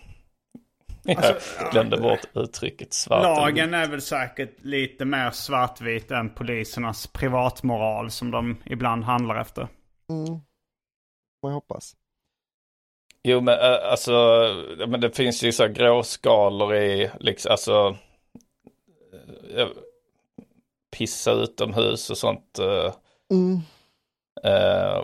[1.07, 3.23] Alltså, jag glömde bort uttrycket svart.
[3.23, 9.67] Lagen är väl säkert lite mer svartvit än polisernas privatmoral som de ibland handlar efter.
[10.09, 10.39] Mm.
[11.43, 11.95] Man hoppas.
[13.23, 14.11] Jo men äh, alltså,
[14.87, 17.97] men det finns ju så här gråskalor i, liksom, alltså,
[19.55, 19.67] äh,
[20.97, 22.59] pissa utomhus och sånt.
[22.59, 22.93] Äh,
[23.31, 23.55] Mm.
[24.43, 25.03] äh,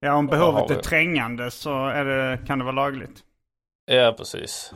[0.00, 3.24] Ja, om behovet är trängande så är det, kan det vara lagligt.
[3.86, 4.72] ja, precis.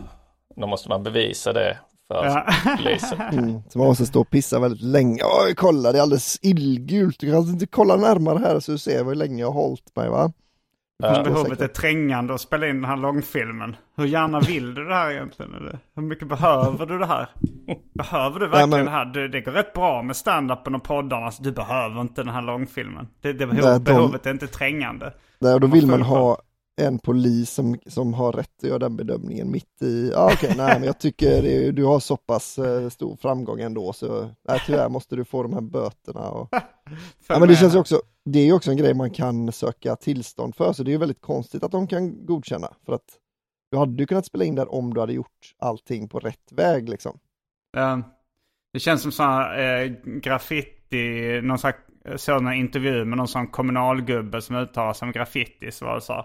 [0.57, 2.47] Då måste man bevisa det för Ja.
[2.77, 3.19] polisen.
[3.33, 3.61] Mm.
[3.69, 5.21] Så man måste stå och pissa väldigt länge.
[5.25, 7.21] Oj, kolla det är alldeles illgult.
[7.21, 9.97] Du kan alltså inte kolla närmare här så du ser hur länge jag har hållit
[9.97, 10.33] mig va?
[10.99, 11.23] Ja.
[11.25, 13.77] behovet är trängande att spela in den här långfilmen.
[13.97, 15.55] Hur gärna vill du det här egentligen?
[15.55, 15.79] Eller?
[15.97, 17.29] Hur mycket behöver du det här?
[17.95, 19.05] Behöver du verkligen men- det här?
[19.05, 21.31] Du, det går rätt bra med stand-upen och poddarna.
[21.31, 23.09] Så du behöver inte den här långfilmen.
[23.21, 25.13] Det, det behov, Nej, de- Behovet är inte trängande.
[25.55, 26.39] Och då vill man ha
[26.77, 30.79] en polis som, som har rätt att göra den bedömningen mitt i, ja okej, nej
[30.79, 34.89] men jag tycker det, du har så pass eh, stor framgång ändå så, nej tyvärr
[34.89, 36.49] måste du få de här böterna och,
[37.29, 40.57] ja men det känns också, det är ju också en grej man kan söka tillstånd
[40.57, 43.19] för, så det är ju väldigt konstigt att de kan godkänna, för att
[43.71, 46.89] du hade ju kunnat spela in där om du hade gjort allting på rätt väg
[46.89, 47.19] liksom.
[47.77, 47.99] Eh,
[48.73, 49.91] Det känns som här eh,
[50.23, 51.75] graffiti, någon här,
[52.17, 55.71] sån här intervju med någon sån kommunalgubbe som uttalar sig om graffiti.
[55.73, 56.25] Så var det så här,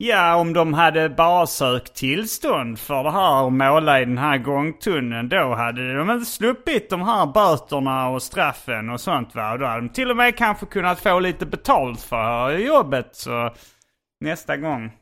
[0.00, 4.38] Ja, om de hade bara sökt tillstånd för det här och måla i den här
[4.38, 9.56] gångtunneln då hade de inte sluppit de här böterna och straffen och sånt va.
[9.56, 13.54] Då hade de till och med kanske kunnat få lite betalt för jobbet så
[14.20, 14.92] nästa gång.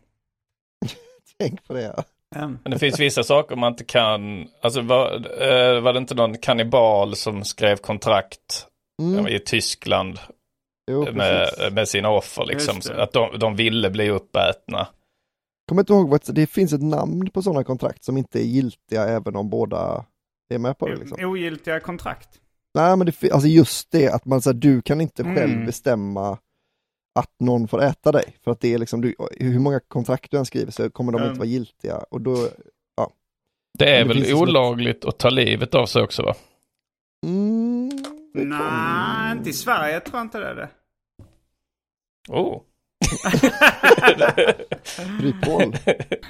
[1.39, 1.95] Tänk på det.
[2.35, 2.49] ja.
[2.63, 6.39] Men det finns vissa saker man inte kan, alltså var, eh, var det inte någon
[6.39, 8.67] kannibal som skrev kontrakt
[9.03, 9.27] Mm.
[9.27, 10.19] i Tyskland
[10.90, 11.72] Jo, med, precis.
[11.75, 12.81] med sina offer liksom.
[12.96, 14.88] Att de, de ville bli uppätna.
[15.68, 19.05] Kommer inte ihåg vad det finns ett namn på sådana kontrakt som inte är giltiga
[19.05, 20.05] även om båda
[20.51, 21.25] är med på det liksom.
[21.31, 22.29] Ogiltiga kontrakt.
[22.75, 25.35] Nej men det, alltså just det att man säger du kan inte Mm.
[25.37, 26.38] själv bestämma
[27.18, 28.37] att någon får äta dig.
[28.44, 31.18] För att det är liksom, du, hur många kontrakt du än skriver så kommer de
[31.18, 31.29] Mm.
[31.31, 31.96] inte vara giltiga.
[32.11, 32.49] Och då,
[33.79, 36.35] Det är det väl som ett- olagligt att ta livet av sig också va?
[37.27, 37.65] mm,
[38.44, 40.68] Nej, inte i Sverige tror jag inte det är det.
[42.29, 42.62] Oh.
[45.20, 45.75] Kryphål.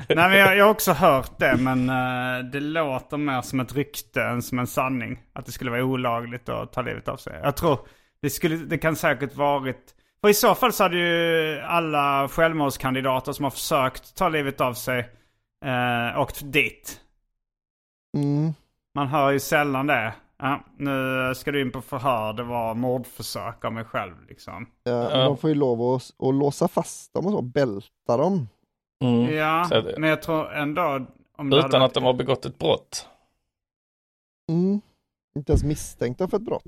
[0.08, 3.74] Nej, men jag, jag har också hört det, men eh, det låter mer som ett
[3.74, 5.18] rykte än som en sanning.
[5.32, 7.40] Att det skulle vara olagligt att ta livet av sig.
[7.42, 7.78] Jag tror
[8.22, 9.94] det, skulle, det kan säkert varit...
[10.20, 14.74] För i så fall så hade ju alla självmordskandidater som har försökt ta livet av
[14.74, 14.98] sig
[15.64, 17.00] eh, åkt dit.
[18.16, 18.54] Mm.
[18.94, 20.14] Man hör ju sällan det.
[20.38, 24.66] Ja, nu ska du in på förhör, det var mordförsök av mig själv liksom.
[24.84, 25.24] Ja.
[25.24, 28.48] De får ju lov att, att låsa fast dem och så, bälta dem.
[29.04, 29.36] Mm.
[29.36, 29.68] Ja,
[29.98, 31.06] men jag tror ändå...
[31.38, 33.08] Om Utan varit- att de har begått ett brott.
[34.48, 34.80] Mm.
[35.36, 36.64] Inte ens misstänkta för ett brott.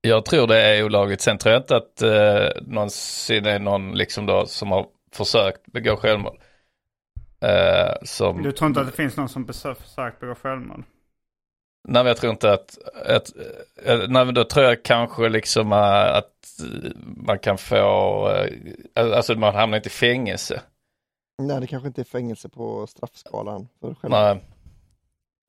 [0.00, 1.20] Jag tror det är olagligt.
[1.20, 5.96] Sen tror jag inte att eh, någonsin är någon liksom då som har försökt begå
[5.96, 6.36] självmord.
[7.40, 10.84] Eh, som, Du tror inte att det finns någon som försökt begå självmord?
[11.88, 13.36] Nej men jag tror inte att, att
[13.84, 18.28] eh, nej men då tror jag kanske liksom eh, att eh, man kan få,
[18.94, 20.62] eh, alltså man hamnar inte i fängelse.
[21.42, 24.44] Nej, det kanske inte är fängelse på straffskalan för själva Nej,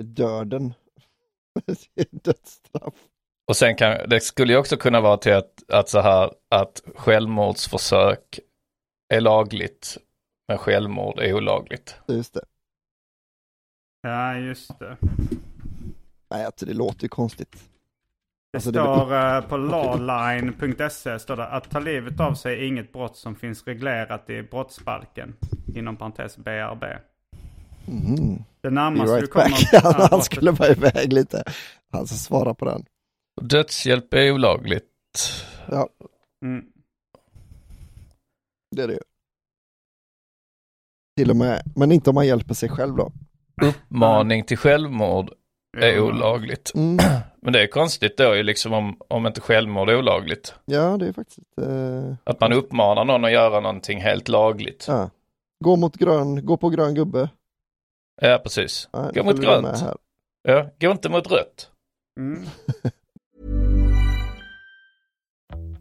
[0.04, 0.74] döden.
[2.12, 2.94] Dödsstraff.
[3.48, 6.82] Och sen kan, det skulle ju också kunna vara till att, att så här, att
[6.96, 8.40] självmordsförsök
[9.14, 9.98] är lagligt,
[10.48, 11.96] men självmord är olagligt.
[12.08, 12.46] Just det.
[14.02, 14.98] Ja, just det.
[16.30, 17.52] Nej, alltså, det låter ju konstigt.
[18.52, 22.68] Det Alltså, det- står eh, på lawline.se står det att ta livet av sig är
[22.68, 25.36] inget brott som finns reglerat i brottsbalken.
[25.76, 26.84] Inom parentes BRB.
[27.88, 28.44] Mm.
[28.62, 29.50] Det närmaste du right kommer...
[29.50, 29.70] back.
[29.72, 31.44] Ja, Han, han brottet- skulle vara iväg lite.
[31.92, 32.86] Han ska svara på den.
[33.42, 34.86] Dödshjälp är olagligt.
[35.70, 35.90] Ja,
[36.46, 36.66] Mm.
[38.76, 39.00] det är det ju.
[41.18, 43.12] Till och med, men inte om man hjälper sig själv då.
[43.62, 45.32] Uppmaning till självmord
[45.84, 46.72] är olagligt.
[46.76, 46.98] Mm.
[47.42, 50.54] Men det är konstigt då ju liksom om, om inte självmord är olagligt.
[50.66, 51.40] Ja, det är faktiskt...
[51.62, 54.86] Eh, Att man uppmanar någon att göra någonting helt lagligt.
[54.88, 55.10] ja.
[55.64, 57.30] Gå mot grön, gå på grön gubbe.
[58.22, 58.90] Ja, precis.
[58.92, 59.84] Ja, Gå mot grönt.
[60.44, 61.70] Ja, gå inte mot rött.
[62.20, 62.44] Mm.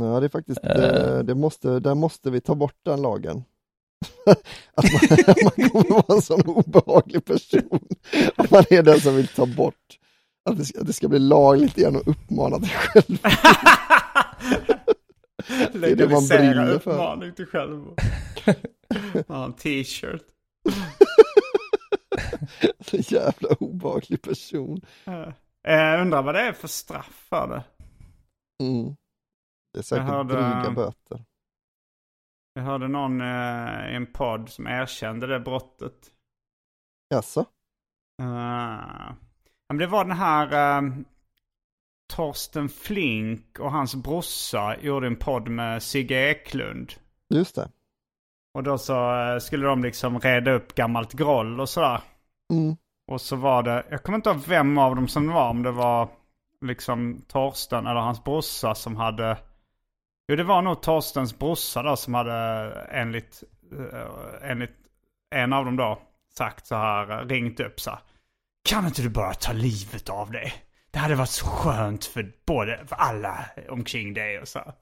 [0.00, 0.84] Ja, det är faktiskt, Eh.
[0.84, 3.44] eh, det måste, där måste vi ta bort den lagen.
[4.74, 5.00] att man,
[5.58, 7.80] man kommer vara en sån obehaglig person.
[8.36, 9.98] Att man är den som vill ta bort,
[10.50, 13.18] att det ska, att det ska bli lagligt igen och uppmana till själv.
[15.72, 16.90] det är det man brinner för.
[16.90, 18.00] uppmaning till självmord.
[19.28, 20.22] Ja, en t-shirt.
[22.86, 24.80] Så jävla obehaglig person.
[25.62, 27.62] Jag undrar vad det är för straff för det.
[28.64, 28.94] Mm.
[29.72, 31.24] Det är säkert Jag hörde- dryga böter.
[32.54, 36.10] Jag hörde någon eh, i en podd som erkände det brottet.
[37.08, 37.40] Jaså?
[38.22, 39.12] Uh,
[39.68, 40.92] men det var den här eh,
[42.12, 46.92] Torsten Flink och hans brorsa gjorde en podd med Sigge Eklund.
[47.34, 47.70] Just det.
[48.54, 52.00] Och då så eh, skulle de liksom reda upp gammalt groll och sådär.
[52.52, 52.76] Mm.
[53.12, 55.62] Och så var det, jag kommer inte ihåg vem av dem som det var, om
[55.62, 56.08] det var
[56.60, 59.38] liksom Torsten eller hans brorsa som hade...
[60.30, 62.32] Jo, det var nog Torstens brorsa då som hade
[62.90, 64.76] enligt, eh, enligt
[65.30, 66.02] en av dem då
[66.34, 67.98] sagt så här, eh, ringt upp så här.
[68.68, 70.52] Kan inte du bara ta livet av dig?
[70.90, 74.60] Det hade varit så skönt för både, för alla omkring dig och så.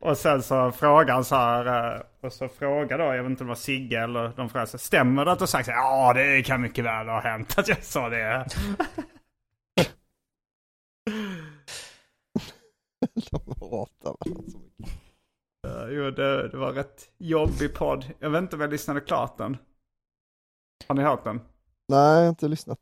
[0.00, 3.42] Och sen så frågar han så här, eh, och så frågar då, jag vet inte
[3.42, 5.72] om det var Sigge eller de frågar så här, stämmer det att du sagt så
[5.72, 8.46] här, ja det kan mycket väl ha hänt att jag sa det.
[13.30, 14.94] De hatar varandra så mycket.
[15.66, 18.04] Uh, jo, det, det var rätt jobbig podd.
[18.18, 19.56] Jag vet inte om jag lyssnade klart den.
[20.88, 21.40] Har ni hört den?
[21.88, 22.78] Nej, jag har inte lyssnat.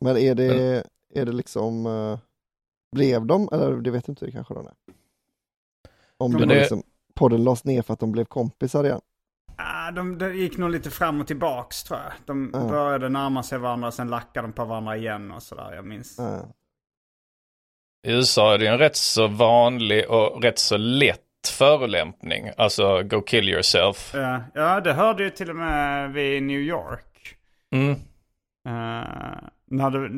[0.00, 2.18] Men är det, är det liksom, eh,
[2.96, 4.74] blev de, eller det vet inte det kanske de är.
[6.16, 6.82] Om Men det, var liksom,
[7.14, 9.00] podden lades ner för att de blev kompisar igen.
[9.56, 12.12] Ah, de, de gick nog lite fram och tillbaks tror jag.
[12.26, 12.68] De Ja.
[12.68, 15.72] började närma sig varandra, sen lackade de på varandra igen och sådär.
[15.74, 16.14] Jag minns.
[16.18, 16.48] Ja.
[18.04, 21.20] I USA är det en rätt så vanlig och rätt så lätt
[21.58, 22.50] förolämpning.
[22.56, 24.10] Alltså go kill yourself.
[24.14, 27.36] Ja, ja, det hörde ju till och med vi i New York.
[27.72, 27.90] Mm.
[27.90, 27.96] Eh,
[29.70, 30.08] när, det,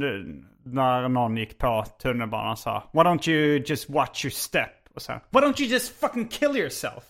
[0.64, 4.70] när någon gick på tunnelbanan och sa Why don't you just watch your step?
[4.95, 7.05] Och sen Why don't you just fucking kill yourself?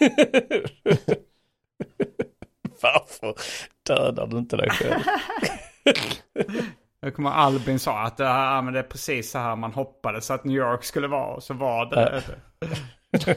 [2.82, 3.34] Varför
[3.86, 5.02] dödar du inte dig själv?
[7.00, 10.44] Jag kommer Albin sa att ah, men det är precis så här man hoppades att
[10.44, 11.34] New York skulle vara.
[11.34, 12.22] Och så var det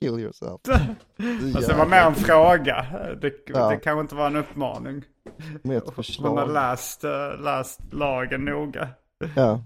[0.00, 0.60] kill yourself.
[1.56, 2.86] Alltså det var mer en fråga.
[3.20, 3.68] Det, Ja.
[3.70, 5.02] det kanske inte var en uppmaning.
[5.62, 6.52] Med ett Man har förslag.
[6.52, 8.88] läst, eh, läst lagen noga.
[9.36, 9.64] Ja.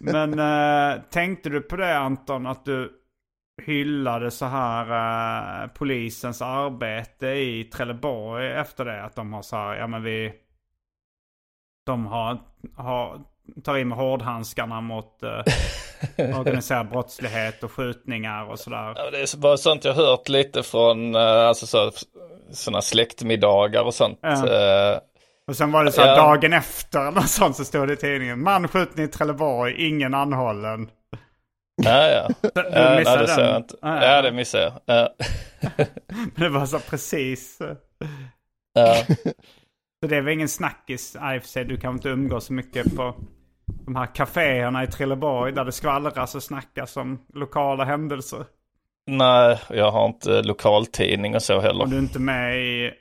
[0.00, 2.92] Men eh, tänkte du på det Anton, att du
[3.62, 4.86] hyllade så här
[5.62, 9.04] eh, polisens arbete i Trelleborg efter det?
[9.04, 10.32] Att de har så här, ja men vi...
[11.86, 12.38] De har,
[12.76, 13.20] har
[13.64, 18.92] tar i med hårdhandskarna mot eh, organiserad brottslighet och skjutningar och sådär.
[18.96, 21.90] Ja, det är bara sånt jag hört lite från eh, alltså så,
[22.52, 24.18] sådana släktmiddagar och sånt.
[24.22, 24.48] Ja.
[24.48, 24.98] Eh,
[25.46, 26.16] Och sen var det så här Ja.
[26.16, 28.42] dagen efter eller något sånt så stod det i tidningen.
[28.42, 30.90] Man skjuten i Trelleborg, ingen anhållen.
[31.76, 32.28] Ja, ja.
[32.42, 33.50] Du ja missade det ser den?
[33.50, 33.76] jag inte.
[33.82, 34.16] Ja, ja.
[34.16, 34.72] Ja, det missade jag.
[34.84, 35.08] Ja.
[36.06, 37.58] Men det var så precis.
[38.72, 38.94] Ja.
[40.00, 41.14] Så det väl ingen snackis.
[41.14, 43.14] I och för sig, du kan inte umgås så mycket på
[43.66, 48.44] de här kaféerna i Trelleborg där det skvallras och snackas om lokala händelser.
[49.06, 51.84] Nej, jag har inte lokaltidning och så heller.
[51.84, 52.92] Om du inte är med i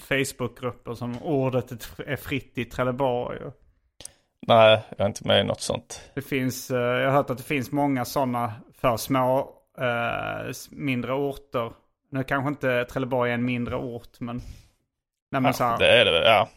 [0.00, 1.72] Facebookgrupper som ordet
[2.06, 3.38] är fritt i Trelleborg.
[3.38, 3.54] Och
[4.46, 6.10] Nej, jag är inte med i något sånt.
[6.14, 11.12] Det finns, eh, jag har hört att det finns många sådana för små, eh, mindre
[11.12, 11.72] orter.
[12.10, 14.42] Nu kanske inte Trelleborg är en mindre ort, men...
[15.32, 16.48] Nej, men så här, Det är det ja.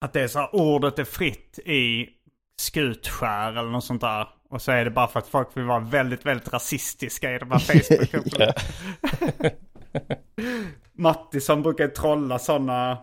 [0.00, 2.08] Att det är så här, ordet är fritt i
[2.56, 4.28] Skutskär eller något sånt där.
[4.50, 7.50] Och så är det bara för att folk vill vara väldigt, väldigt rasistiska i de
[7.50, 8.52] här Facebook-grupperna.
[10.92, 12.98] Mattisson brukar trolla sådana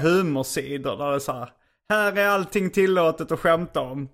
[0.00, 1.50] humorsidor där det är så här.
[1.90, 4.08] Här är allting tillåtet att skämta om.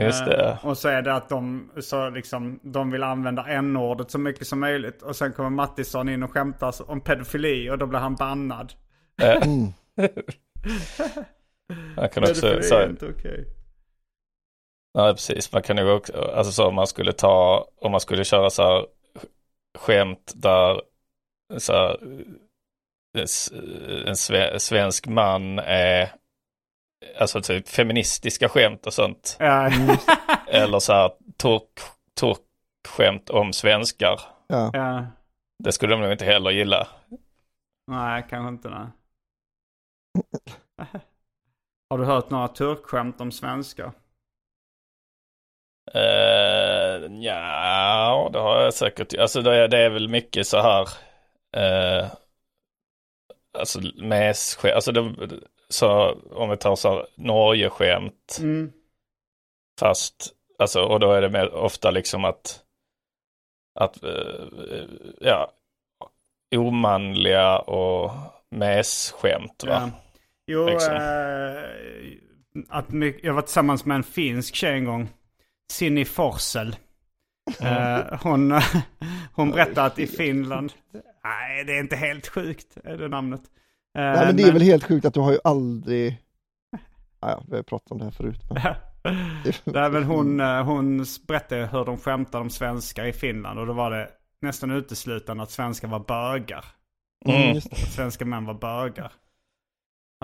[0.00, 0.44] Just det.
[0.44, 4.46] Eh, och så är det att de, så liksom, de vill använda n-ordet så mycket
[4.46, 5.02] som möjligt.
[5.02, 8.72] Och sen kommer Mattisson in och skämtar om pedofili och då blir han bannad.
[9.22, 9.48] Eh,
[11.96, 13.46] Man kan också pedofili är inte okej.
[14.94, 18.24] nej precis, man kan ju också, alltså så om man skulle ta, om man skulle
[18.24, 18.86] köra så här
[19.78, 20.80] skämt där
[21.58, 21.96] så här,
[24.06, 26.12] en sve, svensk man är,
[27.18, 29.36] alltså typ feministiska skämt och sånt.
[29.38, 29.70] Ja.
[30.48, 31.80] Eller så här turk,
[32.20, 34.20] turkskämt om svenskar.
[34.46, 34.70] Ja.
[34.72, 35.06] ja.
[35.64, 36.88] Det skulle de nog inte heller gilla.
[37.86, 38.86] Nej, kanske inte nej.
[41.90, 43.92] Har du hört några turkskämt om svenskar?
[45.94, 49.14] Uh, ja, det har jag säkert.
[49.14, 50.88] Alltså det är, det är väl mycket så här.
[51.56, 52.10] Uh,
[53.58, 54.28] alltså med
[54.74, 55.14] alltså det,
[55.68, 58.38] så om vi tar så här Norge-skämt.
[58.40, 58.72] Mm.
[59.80, 62.60] Fast, alltså och då är det mer ofta liksom att,
[63.80, 64.44] att eh,
[65.20, 65.52] ja,
[66.56, 68.10] omanliga och
[68.50, 69.72] mes-skämt va.
[69.72, 69.90] Ja.
[70.46, 70.94] Jo, Liksom.
[70.94, 71.62] eh,
[72.68, 72.86] att
[73.22, 75.08] jag var tillsammans med en finsk tjej en gång.
[75.72, 76.76] Cindy Forsell.
[77.60, 78.60] Eh, hon,
[79.34, 80.72] hon berättade att i Finland,
[81.24, 83.40] nej det är inte helt sjukt, är det namnet.
[83.98, 86.18] Eh, Nej, men det är väl helt sjukt att du har ju aldrig...
[87.20, 88.40] Ah, ja, vi har pratat om det här förut.
[88.50, 88.62] Men...
[89.64, 93.72] Nej, men hon, eh, hon berättade hur de skämtade om svenskar i Finland och då
[93.72, 94.08] var det
[94.42, 96.64] nästan uteslutande att svenskar var bögar.
[97.28, 97.52] Mm.
[97.54, 97.58] det.
[97.58, 99.12] Att svenska män var bögar.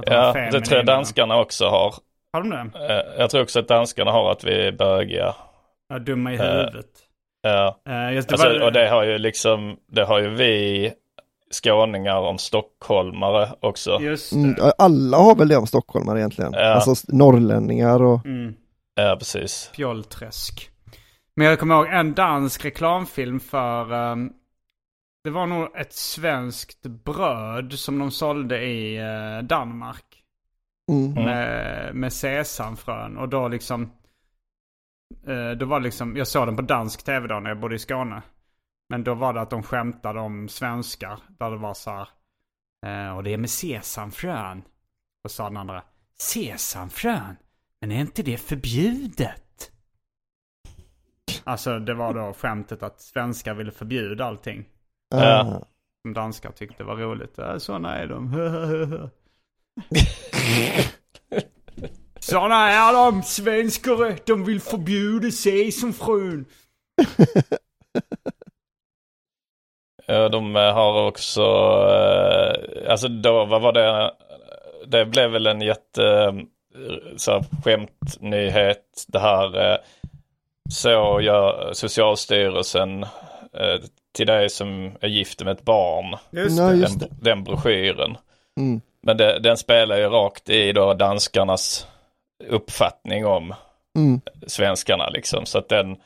[0.00, 1.94] Att de Ja, det tror jag danskarna också har.
[2.32, 2.88] Har de det?
[2.94, 5.34] Eh, Jag tror också att danskarna har att vi är bögiga.
[5.88, 6.86] Ja, dumma i huvudet.
[7.42, 7.80] Ja.
[8.12, 10.92] Just det Alltså, var- och det har ju liksom, det har ju vi
[11.55, 13.98] skåningar om stockholmare också.
[14.00, 14.38] Just det.
[14.38, 16.52] Mm, alla har väl det om stockholmare egentligen.
[16.52, 16.74] Ja.
[16.74, 18.26] Alltså norrlänningar och...
[18.26, 18.55] Mm.
[18.94, 19.70] Ja, precis.
[19.74, 20.70] Fjollträsk.
[21.36, 23.92] Men jag kommer ihåg en dansk reklamfilm för...
[23.92, 24.32] ehm,
[25.24, 30.05] det var nog ett svenskt bröd som de sålde i eh, Danmark.
[30.90, 31.24] Mm.
[31.24, 33.18] Med, med sesamfrön.
[33.18, 33.82] Och då liksom...
[35.26, 36.16] eh, då var det liksom...
[36.16, 38.22] Jag såg den på dansk tv då när jag bodde i Skåne.
[38.89, 41.20] Men då var det att de skämtade om svenskar.
[41.39, 42.09] Där det var så här...
[42.87, 44.62] eh, och det är med sesamfrön.
[45.24, 45.82] Och sa den andra.
[46.18, 47.37] Sesamfrön?
[47.80, 49.70] Men är inte det förbjudet?
[51.45, 54.64] Alltså det var då skämtet att svenskar ville förbjuda allting.
[55.14, 55.61] Ah.
[56.03, 57.35] Som danskar tyckte var roligt.
[57.37, 58.32] Ja, sådana är de.
[62.18, 64.18] sådana är de, svenskare.
[64.26, 66.45] De vill förbjuda sesamfrön.
[70.07, 74.12] Ja, de eh, har också, eh, alltså då, vad var det,
[74.86, 76.32] det blev väl en jätte, eh,
[77.16, 79.78] så här, skämtnyhet det här, eh,
[80.70, 83.02] så gör Socialstyrelsen
[83.52, 83.80] eh,
[84.12, 86.16] till dig som är gift med ett barn.
[86.30, 86.76] Just det.
[86.76, 88.16] den, den broschyren.
[88.61, 88.80] Mm.
[89.02, 91.86] Men det, den spelar ju rakt i då danskarnas
[92.48, 93.55] uppfattning om
[93.96, 94.20] Mm.
[94.46, 95.46] svenskarna liksom.
[95.46, 95.96] Så att den,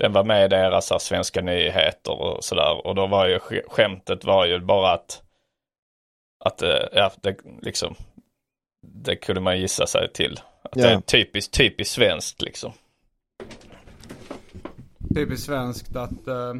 [0.00, 2.86] den var med i deras så här, svenska nyheter och sådär.
[2.86, 5.22] Och då var ju sk- skämtet var ju bara att,
[6.44, 7.94] att eh, ja, det liksom,
[8.86, 10.40] det kunde man gissa sig till.
[10.62, 10.86] Att Ja.
[10.86, 12.72] det är typiskt, typiskt svenskt liksom.
[15.14, 16.26] Typiskt svenskt att...
[16.28, 16.54] eh,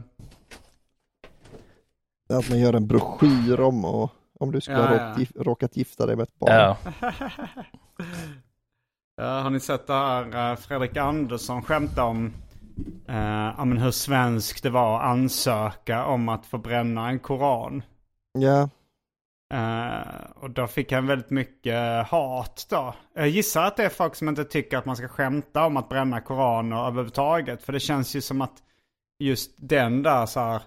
[2.39, 4.11] Att man gör en broschyr om och
[4.41, 5.03] om du skulle Ja, ha ja.
[5.09, 6.53] råkat, gif- råkat gifta dig med ett barn.
[6.53, 6.77] Ja.
[9.17, 12.33] Ja, har ni sett det här eh, Fredrik Andersson skämta om
[13.57, 17.83] ja, men hur svenskt det var att ansöka om att få bränna en koran?
[18.33, 18.69] Ja,
[19.53, 22.95] Eh, och då fick han väldigt mycket hat då.
[23.15, 25.89] Jag gissar att det är folk som inte tycker att man ska skämta om att
[25.89, 27.63] bränna koraner överhuvudtaget.
[27.63, 28.63] För det känns ju som att
[29.19, 30.63] just den där så här,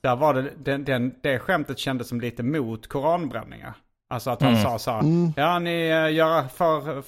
[0.00, 3.74] där var det, den, den, det skämtet kändes som lite mot koranbränningar.
[4.08, 4.62] Alltså att han Mm.
[4.62, 5.32] sa så här, Mm.
[5.36, 6.98] ja ni eh, gör för,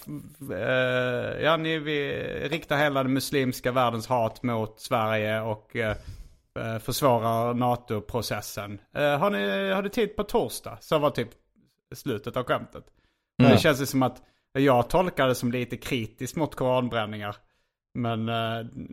[0.53, 2.13] eh, ja ni vi
[2.49, 5.97] riktar hela den muslimska världens hat mot Sverige och eh,
[6.81, 8.79] försvårar NATO-processen.
[8.95, 10.79] Eh, har, ni, har du tid på torsdag?
[10.81, 11.29] Så var typ
[11.95, 12.85] slutet av skämtet.
[13.41, 13.53] Mm.
[13.53, 14.23] Det känns ju som att
[14.53, 17.37] jag tolkar det som lite kritiskt mot koranbränningar.
[17.95, 18.27] Men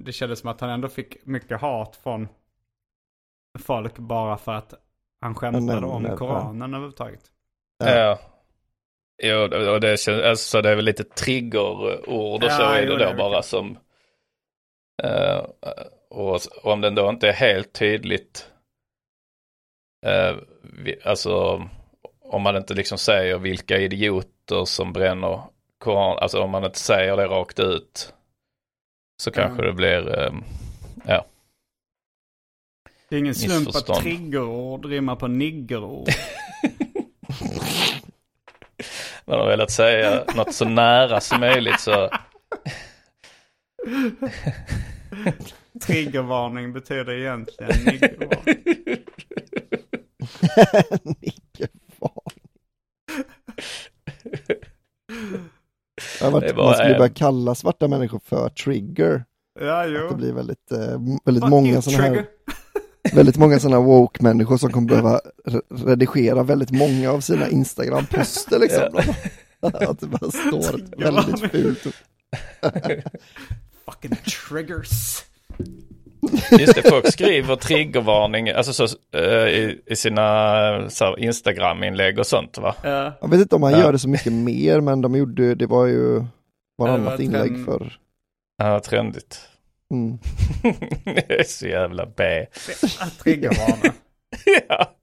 [0.05, 2.27] det kändes som att han ändå fick mycket hat från
[3.59, 4.73] folk bara för att
[5.21, 6.17] han skämtade om.
[6.17, 7.21] Koranen överhuvudtaget.
[7.77, 8.19] Ja.
[9.23, 9.37] Jo,
[9.73, 13.05] och det, känns, alltså det är väl lite triggerord och Ja, så är det det
[13.05, 13.49] då det bara kanske.
[13.49, 13.77] som...
[15.03, 15.45] eh,
[16.09, 18.51] och, och om den då inte är helt tydligt,
[20.05, 21.63] eh, vi, alltså
[22.21, 25.41] om man inte liksom säger vilka idioter som bränner
[25.77, 28.13] Koran, alltså om man inte säger det rakt ut
[29.21, 29.67] så kanske Ja.
[29.67, 30.33] det blir, eh,
[31.07, 31.25] ja.
[33.09, 36.07] Det är ingen slump att triggerord rimmar på niggerord.
[39.27, 42.09] Man har velat säga något så nära som möjligt så
[45.85, 48.63] Triggervarning betyder egentligen niggervarning.
[51.21, 51.67] Nicke
[51.99, 52.33] fan.
[56.19, 56.97] Det har varit, Det är bara man skulle en.
[56.97, 59.25] börja kalla svarta människor för trigger.
[59.59, 60.15] Ja, Att det jo.
[60.15, 62.25] blir väldigt, eh, väldigt många sådana här.
[63.13, 68.83] Väldigt många sådana woke-människor som kommer behöva re- redigera väldigt många av sina Instagram-poster liksom.
[69.61, 71.87] Att det bara står ett väldigt fult.
[73.85, 74.15] Fucking
[74.49, 75.23] triggers.
[76.59, 82.75] Just det, folk skriver triggervarning alltså så, eh, i, i sina Instagram-inlägg och sånt va?
[82.83, 83.13] Ja.
[83.21, 83.79] Jag vet inte om han Ja.
[83.79, 86.23] gör det så mycket mer, men de gjorde, det var ju
[86.77, 87.97] varannat var inlägg trend- för.
[88.57, 89.39] Ja, trendigt.
[89.93, 90.17] Mm.
[91.03, 92.45] det är så jävla B.
[93.23, 93.91] Triggervarning.
[94.69, 94.95] ja.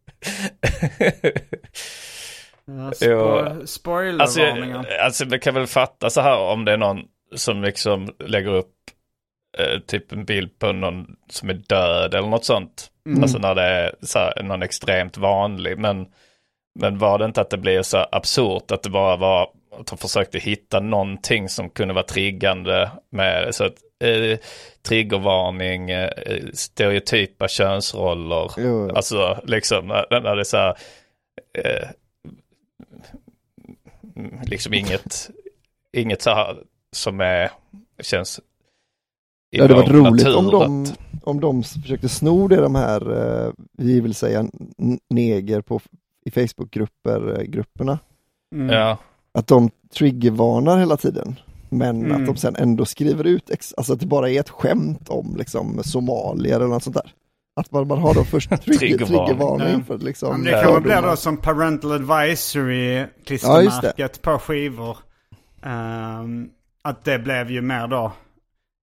[2.64, 4.78] Ja, spo- Spoilervarningar.
[4.78, 6.98] Alltså, alltså vi kan väl fatta så här om det är någon
[7.34, 8.74] som liksom lägger upp
[9.58, 12.90] eh, typ en bild på någon som är död eller något sånt.
[13.06, 13.22] Mm.
[13.22, 15.78] Alltså när det är så här, någon extremt vanlig.
[15.78, 16.06] Men,
[16.78, 19.98] men var det inte att det blev så absurt att det bara var att de
[19.98, 23.54] försökte hitta någonting som kunde vara triggande med.
[23.54, 24.38] Så att eh,
[24.82, 26.10] triggervarning, eh,
[26.52, 28.50] stereotypa könsroller.
[28.58, 28.90] Jo.
[28.96, 30.74] Alltså liksom när, när det är så här,
[31.58, 31.88] eh,
[34.46, 35.30] liksom inget,
[35.92, 36.56] inget så här
[36.92, 37.50] som är,
[38.02, 38.40] känns
[39.52, 42.74] i Det hade varit roligt natur om de, att- om de försökte sno det de
[42.74, 43.10] här,
[43.46, 44.44] eh, vi vill säga
[45.10, 45.80] neger på,
[46.24, 47.98] i Facebookgrupper, eh, grupperna.
[48.54, 48.68] Mm.
[48.76, 48.98] Ja,
[49.34, 51.40] Att de triggervarnar hela tiden.
[51.68, 52.20] Men Mm.
[52.20, 55.36] att de sen ändå skriver ut, ex- alltså att det bara är ett skämt om
[55.38, 57.12] liksom somalier eller något sånt där.
[57.60, 59.68] Att man, man har då först trigger, Triggervarning.
[59.78, 59.80] Ja.
[59.86, 60.30] för Ja, liksom...
[60.30, 64.96] men det kanske blir då som parental advisory Ja, klistermärket på skivor.
[65.62, 66.48] Ehm,
[66.82, 68.12] att det blev ju mer då.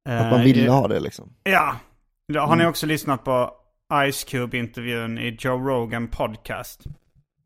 [0.09, 1.29] Att eh, man ville i- ha det liksom.
[1.43, 1.75] Ja.
[2.33, 2.69] Då har ni Mm.
[2.69, 3.51] också lyssnat på
[4.11, 6.83] Ice Cube-intervjun i Joe Rogan podcast?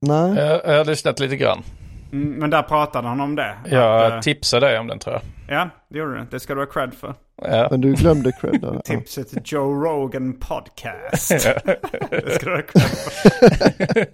[0.02, 1.64] Nej, jag, jag har lyssnat lite grann.
[2.12, 3.56] Mm, men där pratade han om det.
[3.66, 5.24] Jag Att, eh, tipsade dig om den tror jag.
[5.58, 6.26] ja, det gjorde du.
[6.32, 7.16] Det ska du ha cred för.
[7.42, 7.68] Ja.
[7.72, 8.80] men du glömde cred där.
[8.80, 11.30] Tipset Joe Rogan podcast.
[11.30, 14.08] det ska du ha cred för.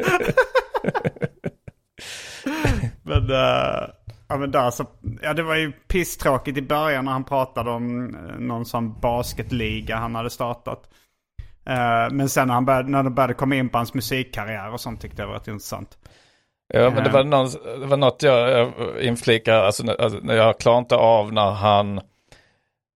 [3.04, 3.90] men, uh,
[4.28, 4.86] ja, men där så,
[5.22, 9.96] ja det var ju pisstråkigt i början när han pratade om eh, någon sån basketliga
[9.96, 10.90] han hade startat.
[11.66, 14.82] Eh, men sen när, han började, när de började komma in på hans musikkarriär och
[14.82, 15.98] sånt tyckte jag var rätt intressant.
[16.74, 17.14] Ja, men det Ja.
[17.14, 17.50] var, någon,
[17.80, 22.02] det var något jag, jag inflikar, alltså, alltså jag klarar inte av när han,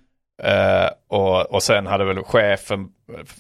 [0.45, 2.89] Eh, och, och sen hade väl chefen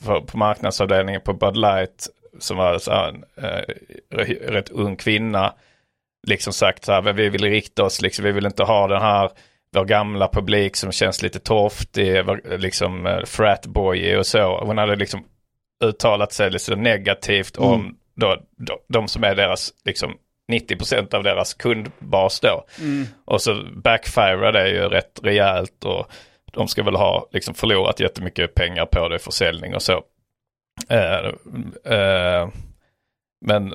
[0.04, 2.06] för, på marknadsavdelningen på Bud Light,
[2.38, 3.24] som var så här, en
[4.14, 5.54] re- rätt ung kvinna,
[6.26, 9.02] liksom sagt så här, "Men vi vill rikta oss, liksom, vi vill inte ha den
[9.02, 9.30] här,
[9.72, 12.24] vår gamla publik som känns lite torftig,
[12.58, 14.64] liksom eh, fratboy och så.
[14.64, 15.24] Hon hade liksom
[15.84, 20.14] uttalat sig lite negativt om då, då, de som är deras, liksom
[20.52, 22.64] 90% av deras kundbas då.
[22.80, 23.06] Mm.
[23.24, 26.06] Och så backfirar det ju rätt rejält och
[26.50, 30.02] de ska väl ha liksom förlorat jättemycket pengar på det, försäljning och så.
[30.88, 31.26] Eh,
[31.94, 32.48] eh,
[33.46, 33.74] men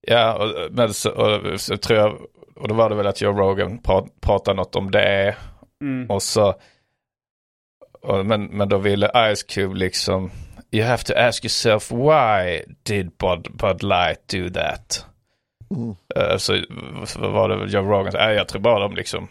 [0.00, 2.18] ja, men så, och, så tror jag,
[2.56, 5.36] och då var det väl att Joe Rogan pra, pratade något om det.
[5.80, 6.10] Mm.
[6.10, 6.54] Och så,
[8.02, 10.30] och, men, men då ville Ice Cube liksom,
[10.70, 15.06] you have to ask yourself why did Bud, Bud Light do that?
[15.70, 15.94] Mm.
[16.16, 16.52] Eh, så,
[17.16, 19.28] var det väl Joe Rogan, äh, jag tror bara de liksom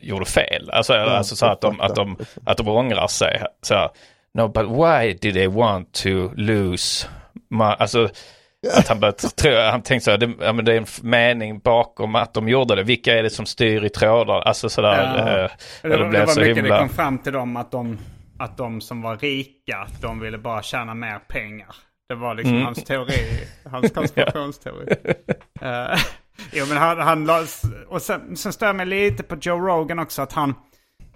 [0.00, 0.70] gjorde fel.
[0.70, 2.16] Alltså, alltså så att de, att, de,
[2.46, 3.42] att de ångrar sig.
[3.62, 3.90] Så, här,
[4.34, 7.06] no but why did they want to lose
[7.50, 8.08] my, alltså
[8.76, 12.14] att han, började, han tänkte så här, det, ja, men det är en mening bakom
[12.14, 12.82] att de gjorde det.
[12.82, 14.40] Vilka är det som styr i trådar?
[14.40, 15.14] Alltså sådär.
[15.16, 15.18] Ja.
[15.44, 15.50] eh,
[15.82, 16.74] Det, det det blev var så mycket himla...
[16.74, 17.98] det kom fram till dem att de,
[18.38, 21.74] att de som var rika, de ville bara tjäna mer pengar.
[22.08, 22.64] Det var liksom Mm.
[22.64, 24.86] hans teori, hans konspirationsteori.
[26.52, 27.42] Jo men han, han la,
[27.88, 30.54] och sen, sen stör jag mig lite på Joe Rogan också att han,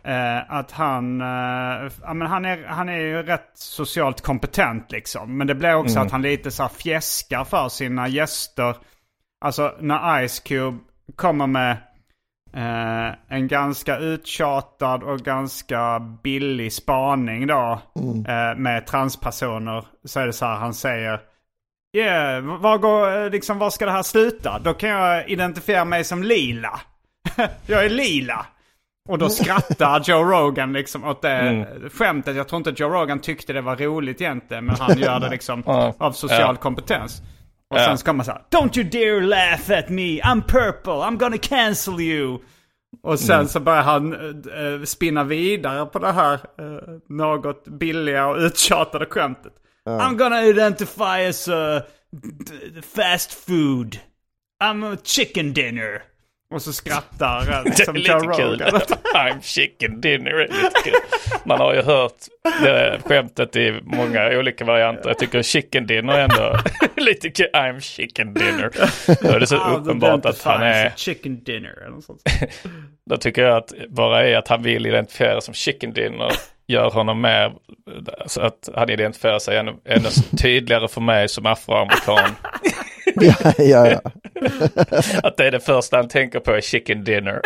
[0.05, 5.39] eh, att han, eh, ja, men han, är, han är ju rätt socialt kompetent liksom.
[5.39, 6.07] Men det blir också Mm.
[6.07, 8.77] att han lite så här fjäskar för sina gäster.
[9.45, 10.79] Alltså när Ice Cube
[11.17, 11.77] kommer med
[12.55, 17.81] Eh, en ganska uttjatad och ganska billig spaning då.
[18.29, 19.85] eh, med transpersoner.
[20.05, 21.21] Så är det så här han säger.
[21.97, 24.59] Yeah, var, går, eh, liksom, var ska det här sluta?
[24.59, 26.81] Då kan jag identifiera mig som lila.
[27.67, 28.47] jag är lila.
[29.09, 32.37] Och då skrattar Joe Rogan liksom åt det skämtet.
[32.37, 34.65] Jag tror inte Joe Rogan tyckte det var roligt egentligen.
[34.65, 35.95] Men han gör det liksom Ja.
[35.99, 36.55] av social Ja.
[36.57, 37.23] kompetens.
[37.71, 37.85] Och Ja.
[37.85, 42.01] sen ska man säga Don't you dare laugh at me, I'm purple, I'm gonna cancel
[42.01, 42.39] you.
[43.03, 43.49] Och sen Mm.
[43.49, 46.39] så börjar han uh, spinna vidare på det här eh,
[47.09, 49.53] något billiga och uttjatade skämtet.
[49.89, 51.87] I'm gonna identify as a
[52.83, 54.01] fast food.
[54.61, 56.03] I'm a chicken dinner.
[56.51, 58.63] Och så skrattar eh, Det är liksom lite kul.
[59.15, 60.95] I'm chicken dinner är lite kul.
[61.45, 62.15] Man har ju hört
[62.63, 65.09] det skämtet i många olika varianter.
[65.09, 66.59] Jag tycker chicken dinner är ändå
[66.97, 67.47] lite kul.
[67.53, 68.71] I'm chicken dinner.
[69.23, 70.93] Då är det så uppenbart att han är...
[70.97, 71.79] chicken dinner.
[71.83, 72.23] Eller något sånt.
[73.11, 76.33] Då tycker jag att bara är att han vill identifiera som chicken dinner
[76.69, 77.53] gör honom mer
[78.27, 80.09] så att han identifierar sig ännu, ännu
[80.39, 82.31] tydligare för mig som afroamerikan.
[83.21, 84.01] Ja, ja, ja.
[85.23, 87.41] Att det är det första han tänker på är chicken dinner.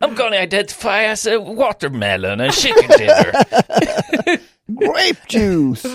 [0.00, 3.32] I'm gonna identify as a watermelon and chicken dinner.
[4.66, 5.86] Grape juice!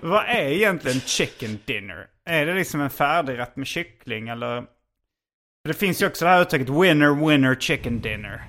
[0.00, 2.06] Vad är egentligen chicken dinner?
[2.26, 4.60] Är det liksom en färdigrätt med kyckling eller?
[4.60, 8.42] För Det finns ju också det här uttrycket winner winner chicken dinner.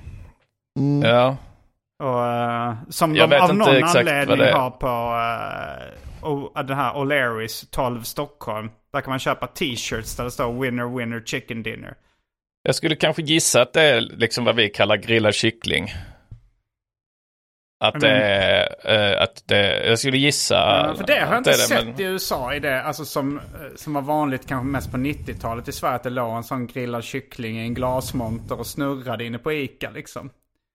[1.04, 1.38] Ja,
[2.00, 4.88] Och, eh, som Jag de av någon anledning har på
[6.28, 8.70] uh, den här O'Learys 12 Stockholm.
[8.94, 11.94] Där kan man köpa t-shirts där det står winner winner chicken dinner.
[12.64, 15.94] jag skulle kanske gissa att det är liksom vad vi kallar grillad kyckling.
[17.82, 20.56] Att det är, eh, att det, jag skulle gissa.
[20.56, 23.42] Ja, för det har jag inte det, sett men- i USA i det, alltså som,
[23.76, 25.96] som var vanligt kanske mest på 90-talet i Sverige.
[25.96, 29.90] Att det låg en sån grillad kyckling i en glasmonter och snurrade inne på Ica
[29.90, 30.30] liksom.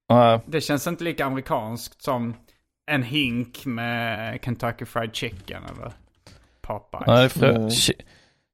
[0.08, 2.34] Ja, Det känns inte lika amerikanskt som
[2.90, 5.92] en hink med Kentucky Fried Chicken eller
[6.60, 7.06] Popeyes.
[7.06, 8.00] Nej, för, chi-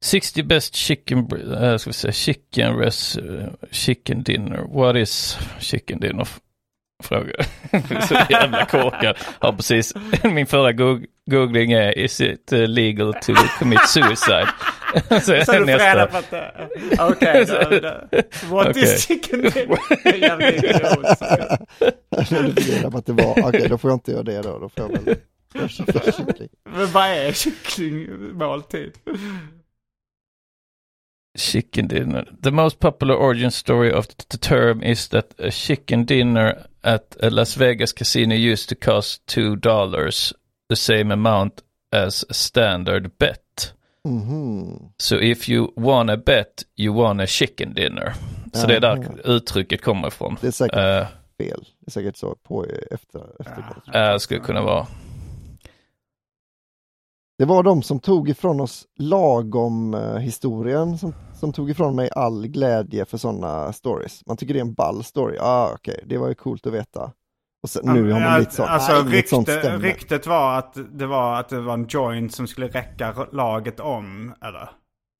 [0.04, 3.18] 60 best chicken, uh, ska vi säga, chicken res,
[3.70, 4.58] chicken dinner.
[4.68, 6.28] What is chicken dinner?
[7.02, 7.32] Fråga.
[8.08, 9.16] Så jävla korkad.
[9.38, 9.92] Har precis,
[10.24, 14.48] min förra goog- googling är is it legal to commit suicide?
[15.08, 16.68] så Så du får reda på att det...
[17.00, 18.18] Okej, då-
[18.56, 18.82] what Okej.
[18.82, 19.78] is chicken dinner?
[22.46, 24.58] Du fick reda på att det var, okej då får jag inte göra det då,
[24.58, 25.16] då får jag väl.
[26.70, 28.92] Men vad är kycklingmåltid?
[31.38, 32.28] Chicken dinner.
[32.42, 37.30] The most popular origin story of the term is that a chicken dinner at a
[37.30, 40.32] Las Vegas casino used to cost two dollars,
[40.68, 41.62] the same amount
[41.92, 43.74] as a standard bet.
[44.08, 44.92] Mhm.
[44.96, 48.14] So if you won a bet, you won a chicken dinner.
[48.52, 50.36] Så det är där uttrycket kommer ifrån.
[50.40, 51.06] Det är säkert Eh,
[51.38, 51.64] fel.
[51.80, 54.86] Det är säkert så på efter, efter eh, skulle kunna vara.
[57.38, 62.10] Det var de som tog ifrån oss lagom eh, historien som, som tog ifrån mig
[62.16, 64.26] all glädje för sådana stories.
[64.26, 65.36] Man tycker det är en ball story.
[65.40, 66.04] Ah, okej, okay.
[66.08, 67.12] det var ju coolt att veta.
[67.62, 68.64] Och sen, nu har man blivit så.
[68.64, 69.78] Alltså, ah, sånt rykte, stämmer.
[69.78, 74.34] ryktet var att det var att det var en joint som skulle räcka laget om,
[74.44, 74.70] eller?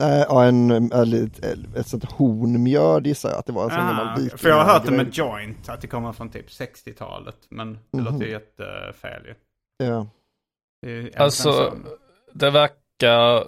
[0.02, 1.44] Eh, ja, en, eller ett,
[1.76, 3.64] ett sånt hornmjöd gissar jag att det var.
[3.64, 4.96] En sån viking- För jag har hört det grej.
[5.04, 7.36] med joint, att det kommer från typ 60-talet.
[7.48, 8.04] Men det Mhm.
[8.04, 9.34] låter ju jättefel ju.
[9.86, 10.06] Ja.
[11.16, 11.74] Alltså,
[12.32, 12.76] det verkar,
[13.08, 13.42] eh,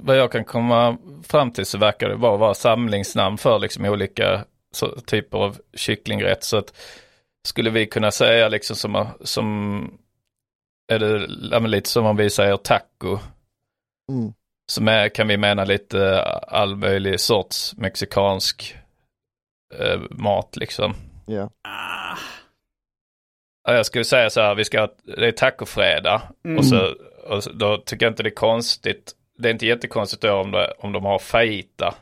[0.00, 4.44] vad jag kan komma fram till så verkar det bara vara samlingsnamn för liksom olika
[4.74, 6.44] så, typer av kycklingrätt.
[6.44, 6.74] Så att
[7.48, 9.98] skulle vi kunna säga liksom som, som
[10.92, 13.18] är det lite som om vi säger taco.
[14.12, 14.32] Mm.
[14.72, 18.76] Som är, kan vi mena lite all möjlig sorts mexikansk
[19.74, 20.94] eh, mat liksom.
[21.26, 21.50] Ja.
[21.68, 22.16] Ah,
[23.68, 26.58] Ja, Jag skulle säga så här, vi ska, ha- det är tacofredag Mm.
[26.58, 26.94] och, så,
[27.28, 29.12] och då tycker jag inte det är konstigt.
[29.38, 31.94] Det är inte jättekonstigt då om, det, om de har fajita.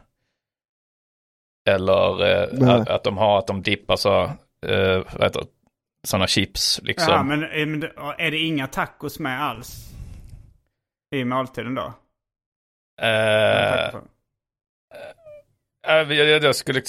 [1.68, 4.22] Eller eh, att, att de har att de dippar så,
[4.66, 5.42] eh, vad heter
[6.06, 7.12] sådana chips liksom.
[7.12, 7.92] ja, men är det-
[8.24, 9.90] är det inga tacos med alls?
[11.14, 11.92] I måltiden då?
[13.02, 13.94] Eh,
[15.86, 16.82] jag, jag, jag skulle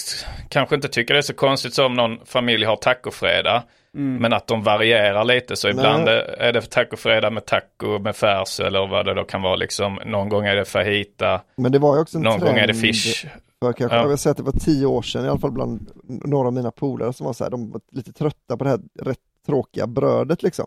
[0.49, 3.63] kanske inte tycka det är så konstigt som någon familj har tacofredag.
[3.95, 4.21] Mm.
[4.21, 6.35] Men att de varierar lite så ibland Nej.
[6.37, 9.99] är det tacofredag med taco med färs eller vad det då kan vara liksom.
[10.05, 12.45] Någon gång är det fajita, Men det var ju också en någon trend.
[12.45, 13.25] gång är det fish.
[13.59, 14.01] För kanske, Ja.
[14.01, 16.53] Jag vill säga att det var tio år sedan i alla fall bland några av
[16.53, 19.87] mina polare som var så här, de var lite trötta på det här rätt tråkiga
[19.87, 20.65] brödet liksom.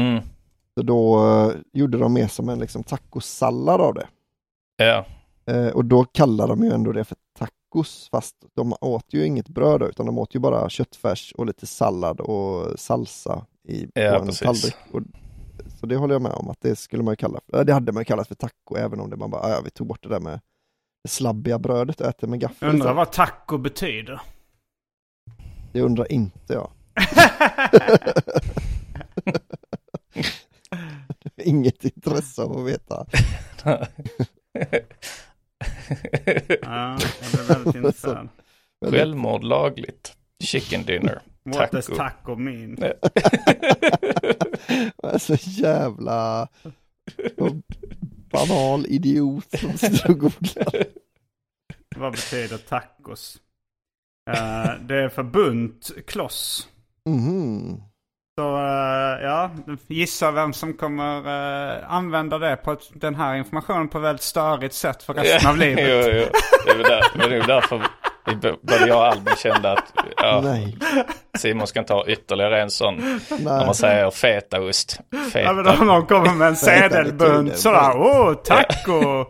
[0.00, 0.22] Mm.
[0.74, 4.06] Så då eh, gjorde de mer som en liksom tacosallad av det.
[4.76, 5.04] Ja,
[5.46, 7.16] Eh, och då kallar de ju ändå det för
[7.72, 11.46] tacos, fast de åt ju inget bröd då, utan de åt ju bara köttfärs och
[11.46, 14.40] lite sallad och salsa i, Ja, på en precis.
[14.40, 14.76] tallrik.
[14.92, 15.00] Och,
[15.80, 17.92] så det håller jag med om att det skulle man ju kalla för, det hade
[17.92, 20.02] man ju kallat för taco, även om det man bara, "Ah, ja, vi tog bort
[20.02, 20.40] det där med
[21.04, 22.68] det slabbiga brödet och äter med gaffel.
[22.68, 24.20] Undrar istället." vad taco betyder.
[25.72, 26.70] Det undrar inte jag.
[31.36, 33.06] Inget intresse av att veta.
[36.62, 38.28] Ja, jag blev väldigt intresserad.
[38.90, 40.16] självmord lagligt.
[40.44, 41.22] Chicken dinner.
[41.44, 41.96] What does Taco.
[41.98, 42.76] taco mean?
[45.02, 46.48] Jag är så jävla
[48.30, 50.84] banal idiot som sitter och googlar.
[51.96, 53.38] Vad betyder tacos?
[54.30, 56.68] Eh, det är för bunt kloss.
[57.08, 57.82] Mhm.
[58.42, 59.50] Så eh, ja,
[59.86, 64.22] gissa vem som kommer eh, använda det på ett, den här informationen på ett väldigt
[64.22, 65.84] störigt sätt för resten av livet.
[65.88, 66.26] jo, jo.
[66.66, 67.82] Det är väl där, det är därför
[68.26, 70.76] vi, både jag och Albin kände att ja, Nej,
[71.38, 72.96] Simon ska inte ha ytterligare en sån.
[72.96, 73.66] När nej.
[73.66, 75.00] man säger fetaost.
[75.10, 75.80] Ja, men Feta.
[75.80, 79.24] om någon kommer med en Feta sedelbunt sådär, åh taco!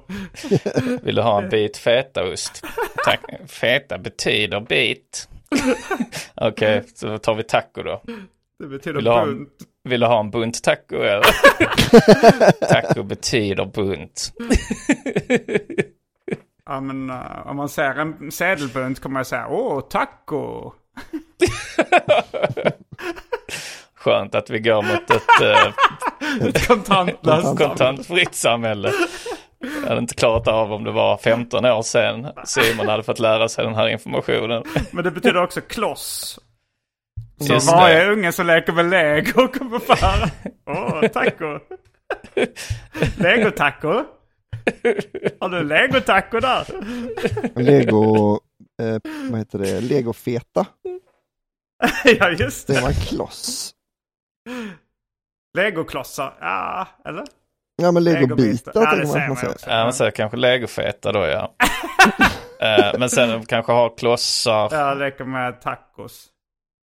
[1.02, 2.64] Vill du ha en bit fetaost?
[3.04, 3.20] Tack.
[3.48, 5.28] Feta betyder bit.
[6.34, 8.02] Okej, så tar vi taco då.
[8.62, 9.48] Det betyder Vill bunt.
[9.84, 11.26] vill du ha en bunt taco eller?
[12.68, 14.32] taco betyder bunt.
[16.66, 20.72] Ja men eh, om man ser en sedelbunt kommer man säga, åh taco!
[23.94, 25.72] Skönt att vi går mot ett eh,
[26.68, 27.58] Kontantlöst.
[27.58, 28.92] kontantfritt samhälle.
[29.82, 33.48] Jag hade inte klarat av om det var 15 år sedan Simon hade fått lära
[33.48, 34.62] sig den här informationen.
[34.90, 36.38] Men det betyder också kloss.
[37.46, 38.12] Så Just varje det.
[38.12, 40.30] unge som leker med lego kommer få höra,
[40.66, 41.58] åh taco!
[43.18, 44.04] Lego-taco?
[45.40, 46.66] Har du lego-taco där?
[47.62, 48.34] Lego,
[48.82, 48.98] eh,
[49.30, 50.66] vad heter det, legofeta.
[52.04, 52.80] ja just Det det.
[52.80, 53.72] var en kloss.
[55.58, 57.24] Legoklossar, ja eller?
[57.82, 58.72] Ja men Legobitar.
[58.74, 59.52] Ja, tänker man säger att man man säger.
[59.54, 59.70] också.
[59.70, 61.54] Ja, men så kanske legofeta då ja.
[62.62, 64.68] Eh, Men sen kanske ha klossar.
[64.72, 66.26] Jag leker med tacos.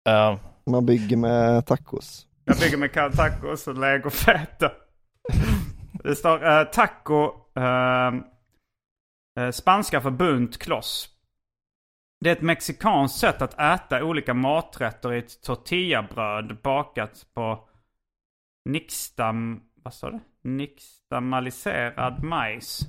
[0.09, 2.27] Eh, Man bygger med tacos.
[2.45, 4.73] Jag bygger med kall tacos och legofeta.
[6.05, 8.13] Det står eh, taco, eh,
[9.51, 11.09] spanska för bunt kloss.
[12.21, 17.69] Det är ett mexikanskt sätt att äta olika maträtter i ett tortillabröd bakat på
[18.65, 20.21] nixtam, vad står det?
[20.49, 22.81] Nixtamaliserad majs.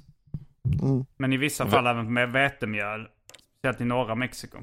[0.81, 1.05] Mm.
[1.17, 3.07] Men i vissa fall även med vetemjöl.
[3.57, 4.57] Speciellt i norra Mexiko.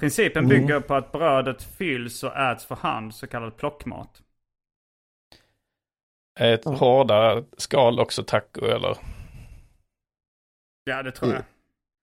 [0.00, 0.48] Principen Mm.
[0.48, 4.22] bygger på att brödet fylls och äts för hand, så kallad plockmat.
[6.40, 6.70] ett Ja.
[6.74, 8.96] hårdare skal också taco eller?
[10.84, 11.42] Ja, det tror jag.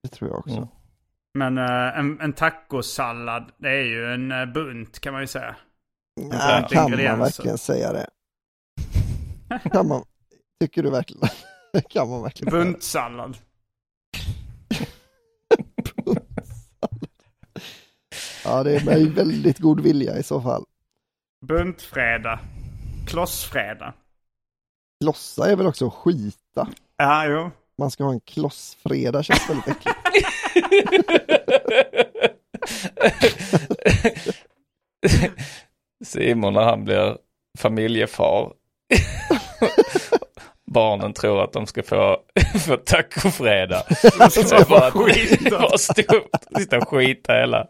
[0.03, 0.55] Det tror jag också.
[0.55, 0.67] Mm.
[1.33, 5.55] Men eh, en, en tacosallad, det är ju en uh, bunt kan man ju säga.
[6.31, 8.09] Ja, kan man verkligen säga det?
[9.71, 10.03] Kan man?
[10.59, 11.29] Tycker du verkligen?
[11.89, 12.51] kan man verkligen?
[12.51, 13.37] Buntsallad.
[18.45, 20.65] Ja, det är med väldigt god vilja i så fall.
[21.45, 22.39] Buntfredag.
[23.07, 23.93] Klossfredag.
[25.03, 26.67] Klossa är väl också skita?
[26.97, 27.51] Ja, jo.
[27.77, 29.97] Man ska ha en klossfredag, känns väldigt äckligt.
[36.05, 37.17] Simon när han blir
[37.57, 38.53] familjefar.
[40.73, 42.17] Barnen tror att de ska få,
[42.67, 43.83] få tacofredag.
[44.31, 45.59] Så det bara, skita.
[45.59, 46.03] bara stå,
[46.57, 47.67] sitta och skita hela.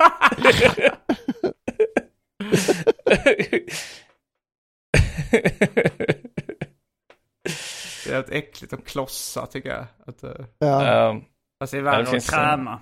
[8.06, 9.86] Det är ett äckligt att klossa tycker jag.
[10.08, 10.30] Att, uh,
[10.60, 11.10] Ja.
[11.10, 11.24] Um,
[11.60, 12.82] fast det är Ja, värre det att kräma.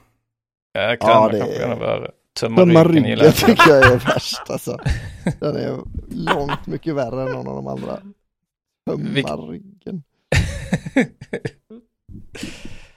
[0.74, 2.12] ja, Ja, kräma det kanske är- är värre.
[2.40, 3.36] Tömma ryggen ryggen gillar jag.
[3.36, 4.78] tycker jag är värst alltså.
[5.40, 5.80] Den är
[6.12, 7.98] långt mycket värre än någon av de andra.
[8.90, 10.04] Tömma ryggen.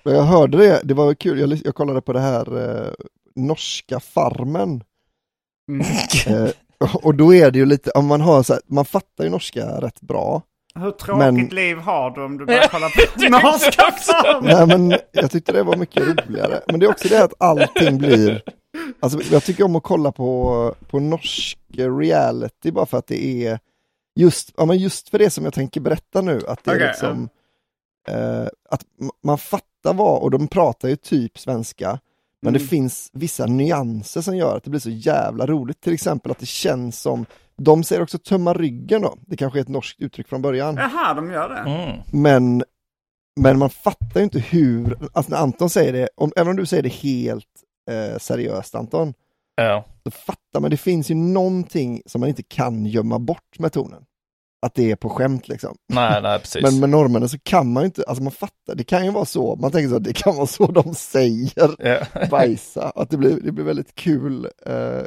[0.03, 2.93] Jag hörde det, det var kul, jag, jag kollade på det här eh,
[3.35, 4.83] norska Farmen.
[5.69, 5.87] Mm.
[6.81, 9.31] Eh, och då är det ju lite, om man har så här, man fattar ju
[9.31, 10.43] norska rätt bra.
[10.75, 14.45] Hur tråkigt Men- liv har du om du börjar kolla på norska farmen?
[14.69, 16.61] Nej men jag tyckte det var mycket roligare.
[16.67, 18.43] Men det är också det att allting blir,
[19.01, 23.59] alltså jag tycker om att kolla på, på norsk reality bara för att det är
[24.17, 26.87] just, ja men just för det som jag tänker berätta nu, att det är Okej,
[26.89, 27.29] liksom,
[28.09, 28.83] eh, att
[29.23, 31.99] man fattar vad, och de pratar ju typ svenska,
[32.43, 32.69] men det Mm.
[32.69, 35.81] finns vissa nyanser som gör att det blir så jävla roligt.
[35.81, 37.27] Till exempel att det känns som,
[37.57, 40.77] de säger också tömma ryggen då, det kanske är ett norskt uttryck från början.
[40.77, 41.59] Jaha, de gör det.
[41.71, 41.99] Mm.
[42.13, 42.65] Men,
[43.41, 46.67] men man fattar ju inte hur, alltså när Anton säger det, om, även om du
[46.67, 47.47] säger det helt
[47.91, 49.15] eh, seriöst Anton,
[49.57, 49.85] Ja.
[50.05, 54.05] så fattar man, det finns ju någonting som man inte kan gömma bort med tonen.
[54.65, 55.77] Att det är på skämt liksom.
[55.89, 56.63] Nej, nej, precis.
[56.63, 59.25] Men med norrmännen så kan man ju inte, alltså man fattar, det kan ju vara
[59.25, 62.27] så, man tänker så att det kan vara så de säger ja.
[62.31, 65.03] bajsa, att det blir, det blir väldigt kul, eh,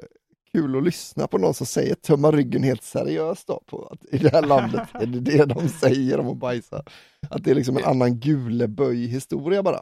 [0.52, 4.18] kul att lyssna på någon som säger tömma ryggen helt seriöst då, på att i
[4.18, 6.84] det här landet är det det de säger om att bajsa.
[7.30, 9.80] Att det är liksom en annan guleböj historia bara.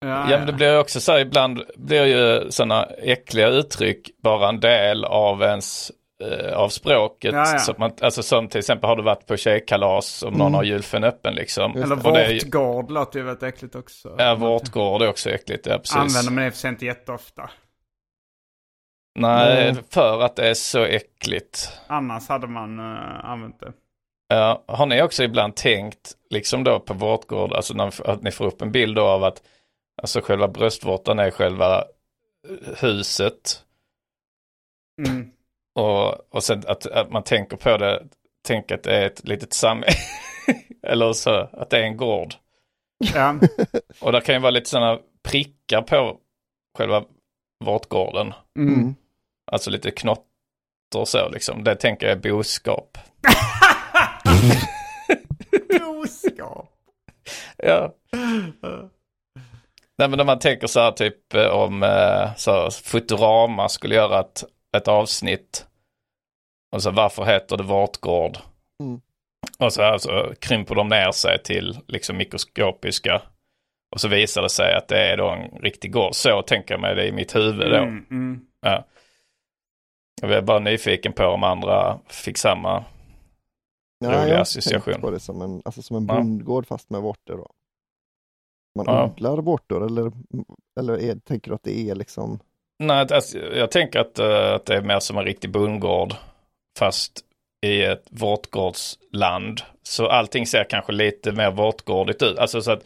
[0.00, 4.10] Ja, Ja men det blir ju också så här, ibland blir ju sådana äckliga uttryck
[4.22, 5.92] bara en del av ens
[6.54, 7.34] av språket.
[7.34, 7.58] Ja, ja.
[7.58, 10.64] Så att man, alltså som till exempel har du varit på tjejkalas om någon har
[10.64, 11.76] julfen öppen liksom.
[11.76, 14.14] Eller vårtgård låter ju väldigt äckligt också.
[14.18, 15.96] Ja, vårtgård är också äckligt, ja precis.
[15.96, 17.50] Använder man det för sig inte jätteofta.
[19.18, 19.82] Nej, Nej.
[19.90, 21.72] för att det är så äckligt.
[21.86, 23.72] Annars hade man uh, använt det.
[24.28, 28.44] Ja, har ni också ibland tänkt, liksom då på vårtgård, alltså när, att ni får
[28.44, 29.42] upp en bild då av att
[30.02, 33.62] alltså själva bröstvårtan är själva eh, huset
[35.06, 35.30] Mm.
[35.76, 38.02] Och, och sen att, att man tänker på det,
[38.46, 39.96] tänker att det är ett litet samhälle,
[40.86, 42.34] eller så att det är en gård.
[43.14, 43.34] Ja.
[44.00, 44.98] Och det kan ju vara lite sådana
[45.28, 46.16] prickar på
[46.78, 47.04] själva
[47.64, 48.94] vårtgården, Mm.
[49.52, 50.24] alltså lite knotter
[50.96, 51.64] och så liksom.
[51.64, 52.98] Det tänker jag är boskap.
[55.80, 56.68] Boskap.
[57.56, 57.94] Ja.
[59.98, 64.20] Nej men när man tänker så här typ eh, om eh, så Futurama skulle göra
[64.20, 64.44] ett,
[64.76, 65.66] ett avsnitt.
[66.72, 68.38] Och så varför heter det Vårtgård?
[68.80, 69.00] Mm.
[69.58, 73.22] Och så alltså, krymper de ner sig till liksom mikroskopiska.
[73.90, 76.14] Och så visar det sig att det är då en riktig gård.
[76.14, 77.76] Så tänker jag mig det i mitt huvud då.
[77.76, 78.46] Mm, mm.
[78.60, 78.84] Ja.
[80.22, 82.84] Jag är bara nyfiken på om andra fick samma.
[83.98, 85.00] Ja, Rolig jag association.
[85.00, 86.14] på det som en, alltså som en Ja.
[86.14, 87.50] bondgård fast med vårtor då.
[88.76, 89.04] Man Ja.
[89.04, 90.12] odlar vårtor eller,
[90.80, 92.38] eller är, tänker du att det är liksom,
[92.78, 96.14] Nej, alltså, jag tänker att, eh, att det är mer som en riktig bondgård.
[96.78, 97.22] Fast
[97.66, 99.60] i ett vårtgårdsland.
[99.82, 102.38] Så allting ser kanske lite mer vårtgårdigt ut.
[102.38, 102.84] Alltså så att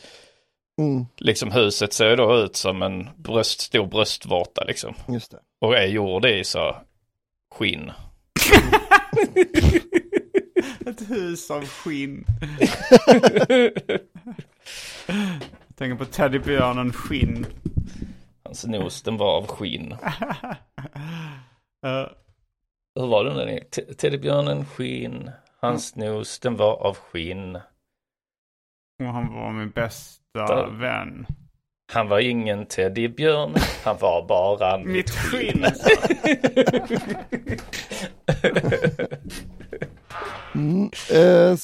[0.80, 4.94] mm, liksom huset ser då ut som en bröst, stor bröstvårta liksom.
[5.08, 5.38] just det.
[5.60, 6.76] Och är gjord i så
[7.54, 7.92] skinn.
[10.86, 12.24] Ett hus av skinn.
[15.06, 17.46] Jag tänker på teddybjörnen skinn.
[18.50, 19.92] Hans nos den var av skinn.
[21.86, 22.06] Eh,
[22.94, 23.60] Hur var den där?
[23.70, 25.30] Te- Teddybjörnen skinn.
[25.60, 27.56] Hans nos den var av skinn.
[29.02, 30.66] och han var min bästa Där.
[30.70, 31.26] vän.
[31.92, 33.54] Han var ingen teddybjörn.
[33.84, 35.64] Han var bara mitt, Mitt skinn.
[40.54, 41.56] Mm, eh,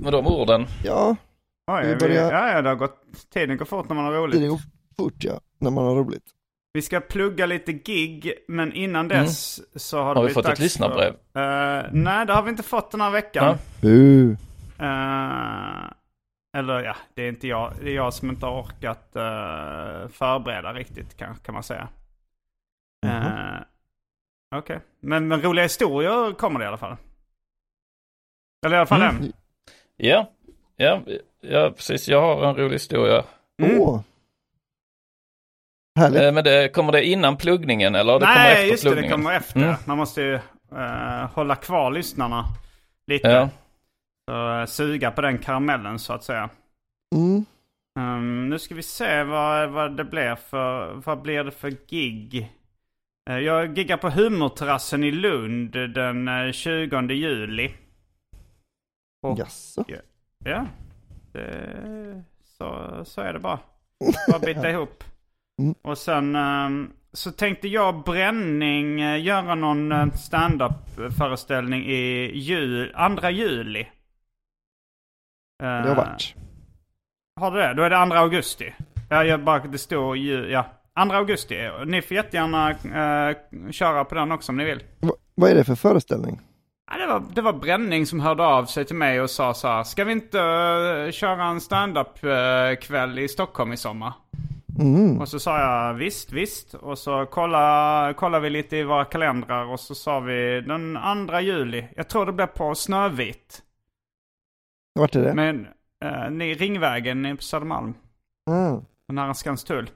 [0.00, 0.66] Med de orden.
[0.84, 1.16] ja,
[1.70, 2.96] Oj, Vi vi, börjar- ja, ja, det har gått,
[3.32, 4.50] tiden går fort när man har det roligt.
[4.50, 4.60] går
[4.96, 6.24] fort ja, när man har roligt.
[6.72, 10.16] Vi ska plugga lite gig, men innan dess så har det Mm.
[10.16, 11.12] Har vi blivit fått ett lyssnarbrev?
[11.32, 13.44] För, Eh, nej, det har vi inte fått den här veckan.
[13.44, 13.58] Ja.
[13.80, 14.32] Bu.
[14.78, 15.90] Eh,
[16.56, 17.72] Eller ja, det är inte jag.
[17.82, 21.88] Det är jag som inte har orkat uh, förbereda riktigt kan, kan man säga.
[23.06, 23.60] Uh,
[24.56, 24.78] Okej, okay.
[25.00, 26.96] men, men roliga historier kommer det i alla fall.
[28.66, 29.16] Eller i alla fall mm.
[29.16, 29.32] en.
[29.96, 30.30] Ja,
[30.76, 31.02] ja,
[31.40, 32.08] ja, precis.
[32.08, 33.24] Jag har en rolig historia.
[33.62, 33.80] Mm.
[33.80, 34.00] Oh.
[35.98, 36.22] Härligt.
[36.22, 39.02] Eh, men det, kommer det innan pluggningen eller det Nej, kommer efter just pluggningen?
[39.02, 39.60] det, det kommer efter.
[39.60, 39.74] Mm.
[39.84, 40.34] Man måste ju
[40.72, 42.44] uh, hålla kvar lyssnarna
[43.06, 43.28] lite.
[43.28, 43.48] Ja.
[44.30, 46.50] Så, uh, suga på den karamellen så att säga.
[47.14, 47.44] Mm.
[47.98, 52.52] Um, nu ska vi se vad, vad det blir för, vad blir det för gig.
[53.30, 57.74] Uh, jag giggar på Humorterrassen i Lund den 20 juli.
[59.22, 59.84] Och, Jaså?
[59.88, 59.96] Ja,
[60.44, 60.66] ja
[61.32, 62.22] det,
[62.58, 63.58] så, så är det bara.
[64.28, 65.04] Bara bita ihop.
[65.58, 65.74] Mm.
[65.82, 72.92] Och sen um, så tänkte jag Bränning uh, göra någon uh, stand-up föreställning i jul,
[72.94, 73.88] andra juli.
[75.58, 76.34] Det har varit.
[77.40, 77.74] Har du det?
[77.74, 78.74] Då är det andra augusti.
[79.08, 80.66] Ja, jag bara, det står ju, ja.
[80.94, 81.70] Andra augusti.
[81.86, 84.82] Ni får jättegärna uh, köra på den också om ni vill.
[85.00, 86.40] Va, vad är det för föreställning?
[86.90, 89.68] Ja, det, var, det var Bränning som hörde av sig till mig och sa så
[89.68, 89.84] här.
[89.84, 94.12] Ska vi inte uh, köra en stand-up uh, kväll i Stockholm i sommar?
[94.78, 95.20] Mm.
[95.20, 96.74] Och så sa jag visst, visst.
[96.74, 100.98] Och så kollade, kollade vi lite i våra kalendrar och så sa vi den
[101.28, 101.88] 2 juli.
[101.96, 103.62] Jag tror det blir på Snövit.
[104.94, 105.34] Vart är det?
[105.34, 105.66] Men
[106.04, 107.94] uh, Ringvägen på Södermalm.
[108.50, 108.84] Mm.
[109.08, 109.90] Nära Skanstull.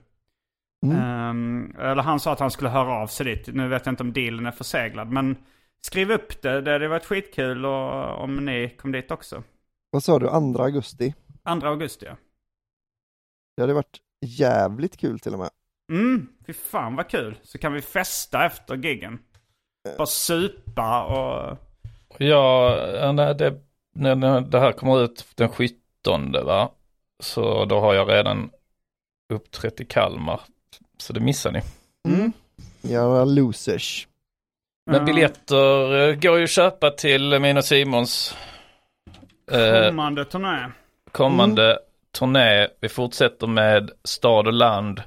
[0.86, 1.30] Mm.
[1.30, 3.48] Um, eller han sa att han skulle höra av sig dit.
[3.54, 5.10] Nu vet jag inte om dealen är förseglad.
[5.10, 5.36] Men
[5.80, 6.60] skriv upp det.
[6.60, 9.42] Det hade varit skitkul och, om ni kom dit också.
[9.90, 11.14] Vad sa du, 2 augusti?
[11.60, 12.16] 2 augusti ja.
[13.56, 15.50] Det hade varit jävligt kul till och med.
[15.92, 17.38] Mm, fy fan vad kul.
[17.42, 19.18] Så kan vi festa efter giggen.
[19.98, 21.58] Bara supa och...
[22.18, 22.76] Ja,
[23.14, 23.60] när det,
[23.94, 26.70] när det här kommer ut den 17 va.
[27.22, 28.50] Så då har jag redan
[29.32, 30.40] uppträtt i Kalmar.
[30.98, 31.60] Så det missar ni.
[32.08, 32.32] Mm.
[32.80, 34.08] Jävla losers.
[34.90, 38.36] Men biljetter eh, går ju att köpa till min och Simons
[39.50, 40.68] eh, kommande turné.
[41.12, 41.82] Kommande mm.
[42.18, 42.68] Turné.
[42.80, 45.02] Vi fortsätter med Stad och land.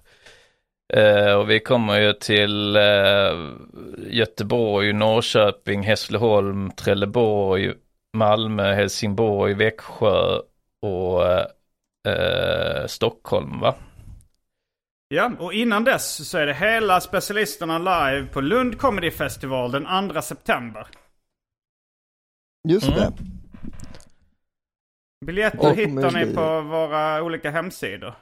[0.94, 3.52] Eh, och vi kommer ju till eh,
[3.98, 7.74] Göteborg, Norrköping, Hässleholm, Trelleborg,
[8.18, 10.40] Malmö, Helsingborg, Växjö
[10.82, 11.24] och
[12.12, 13.76] eh, Stockholm va?
[15.08, 20.10] Ja, och innan dess så är det hela specialisterna live på Lund Comedy Festival den
[20.14, 20.88] 2 september.
[22.68, 23.00] Just mm.
[23.00, 23.35] det.
[25.26, 28.14] Biljetter och hittar ni på våra olika hemsidor.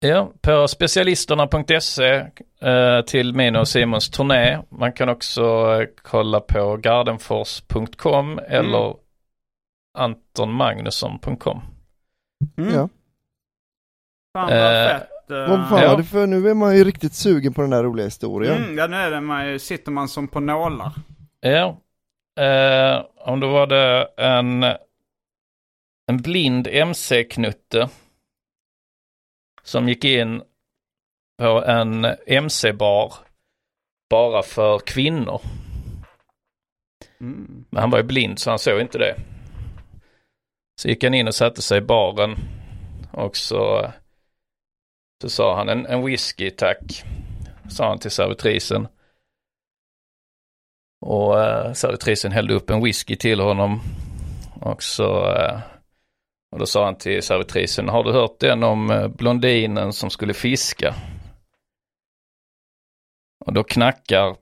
[0.00, 2.26] Ja, på specialisterna.se
[2.60, 4.58] eh, till min och Simons turné.
[4.68, 5.42] Man kan också
[5.80, 8.96] eh, kolla på gardenfors.com eller mm.
[9.98, 11.60] antonmagnusson.com.
[12.56, 12.74] Mm.
[12.74, 12.88] Ja.
[14.36, 15.08] Fan vad eh, fett.
[15.28, 16.02] Vad fan ja.
[16.02, 18.64] för nu är man ju riktigt sugen på den där roliga historien.
[18.64, 20.92] Mm, ja, nu är det man, sitter man som på nålar.
[21.40, 21.76] Ja.
[22.40, 24.64] Eh, om då var det en,
[26.06, 27.88] en blind MC-knutte
[29.62, 30.42] som gick in
[31.38, 33.14] på en MC-bar
[34.10, 35.40] bara för kvinnor.
[37.20, 37.64] Mm.
[37.70, 39.16] Men han var ju blind så han såg inte det.
[40.80, 42.36] Så gick han in och satte sig i baren
[43.12, 43.90] och så
[45.22, 47.04] så sa han en, en whisky tack.
[47.68, 48.88] Sa han till servitrisen.
[51.00, 53.80] Och eh, servitrisen hällde upp en whisky till honom.
[54.60, 55.60] Och så eh,
[56.52, 60.34] och då sa han till servitrisen, har du hört den om eh, blondinen som skulle
[60.34, 60.94] fiska?
[63.44, 64.36] Och då knackar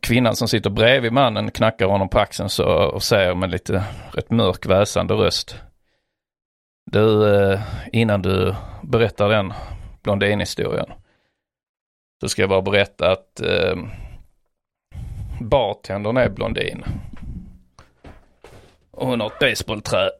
[0.00, 4.30] kvinnan som sitter bredvid mannen knackar honom på axeln så, och säger med lite rätt
[4.30, 5.56] mörk väsande röst.
[6.90, 7.60] Du, eh,
[7.92, 9.52] innan du berättar den
[10.02, 10.92] blondinhistorien
[12.20, 13.76] så ska jag bara berätta att eh,
[15.40, 16.84] bartendern är blondin.
[18.90, 20.10] Och hon har ett basebollträ.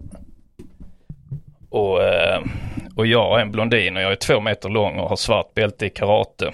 [1.71, 2.43] Och, eh,
[2.97, 5.87] och jag är en blondin och jag är två meter lång och har svart bälte
[5.87, 6.53] i karate.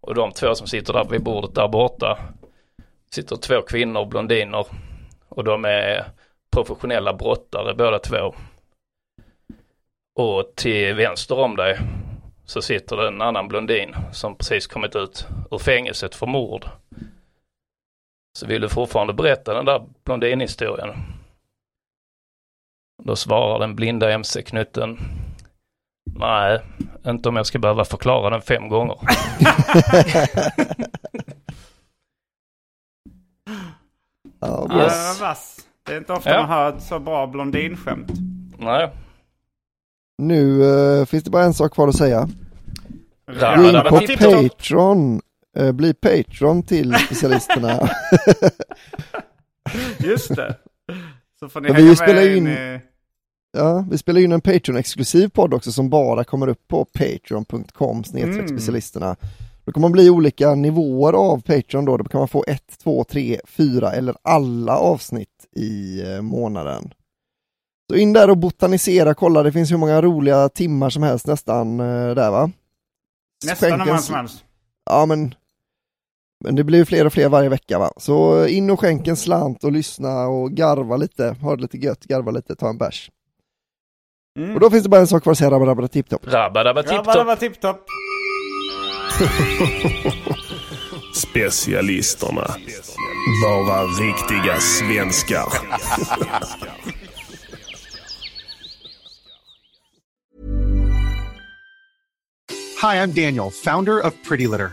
[0.00, 2.18] Och de två som sitter där vid bordet där borta
[3.14, 4.66] sitter två kvinnor, blondiner.
[5.28, 6.04] Och de är
[6.52, 8.34] professionella brottare båda två.
[10.16, 11.78] Och till vänster om dig
[12.44, 16.68] så sitter det en annan blondin som precis kommit ut ur fängelset för mord.
[18.38, 21.13] Så vill du fortfarande berätta den där blondinhistorien?
[23.02, 24.98] Då svarar den blinda MC-knutten.
[26.16, 26.60] Nej,
[27.06, 28.96] inte om jag ska behöva förklara den fem gånger.
[34.40, 35.20] oh, yes.
[35.20, 35.60] uh, vass.
[35.86, 36.40] Det är inte ofta ja.
[36.40, 38.12] man hör ett så bra blondinskämt.
[38.58, 38.90] Nej.
[40.18, 42.28] Nu eh, finns det bara en sak kvar att säga.
[43.28, 44.00] In dabba, på.
[44.18, 45.20] Patreon.
[45.56, 47.88] Eh, bli Patreon till specialisterna.
[49.98, 50.56] Just det.
[51.44, 52.80] Så får ni Ja, hänga vi med spelar in- i...
[53.56, 58.48] ja, vi spelar in en Patreon-exklusiv podd också som bara kommer upp på patreon.com Mm.
[58.48, 59.16] specialisterna.
[59.64, 61.96] Då kan man bli olika nivåer av Patreon då.
[61.96, 66.94] Då kan man få ett, två, tre, fyra eller alla avsnitt i eh, månaden.
[67.90, 71.80] Så in där och botanisera, kolla det finns hur många roliga timmar som helst nästan
[71.80, 72.50] eh, där va?
[73.46, 74.44] Nästan hur många som helst.
[74.90, 75.34] Ja men,
[76.44, 77.92] men det blir ju fler och fler varje vecka va.
[77.96, 82.04] Så in och skänk en slant och lyssna och garva lite, ha det lite gött,
[82.04, 83.10] garva lite, ta en bärs.
[84.38, 84.54] Mm.
[84.54, 86.26] Och då finns det bara en sak kvar att säga, rabba rabba tipptopp.
[86.26, 87.26] Rabba, dabba, Ja, tipp, bara topp.
[87.26, 87.86] var tipptopp.
[91.14, 92.46] Specialisterna.
[93.42, 95.48] Bara riktiga svenskar.
[102.82, 104.72] Hi, I'm Daniel, founder of Pretty Litter.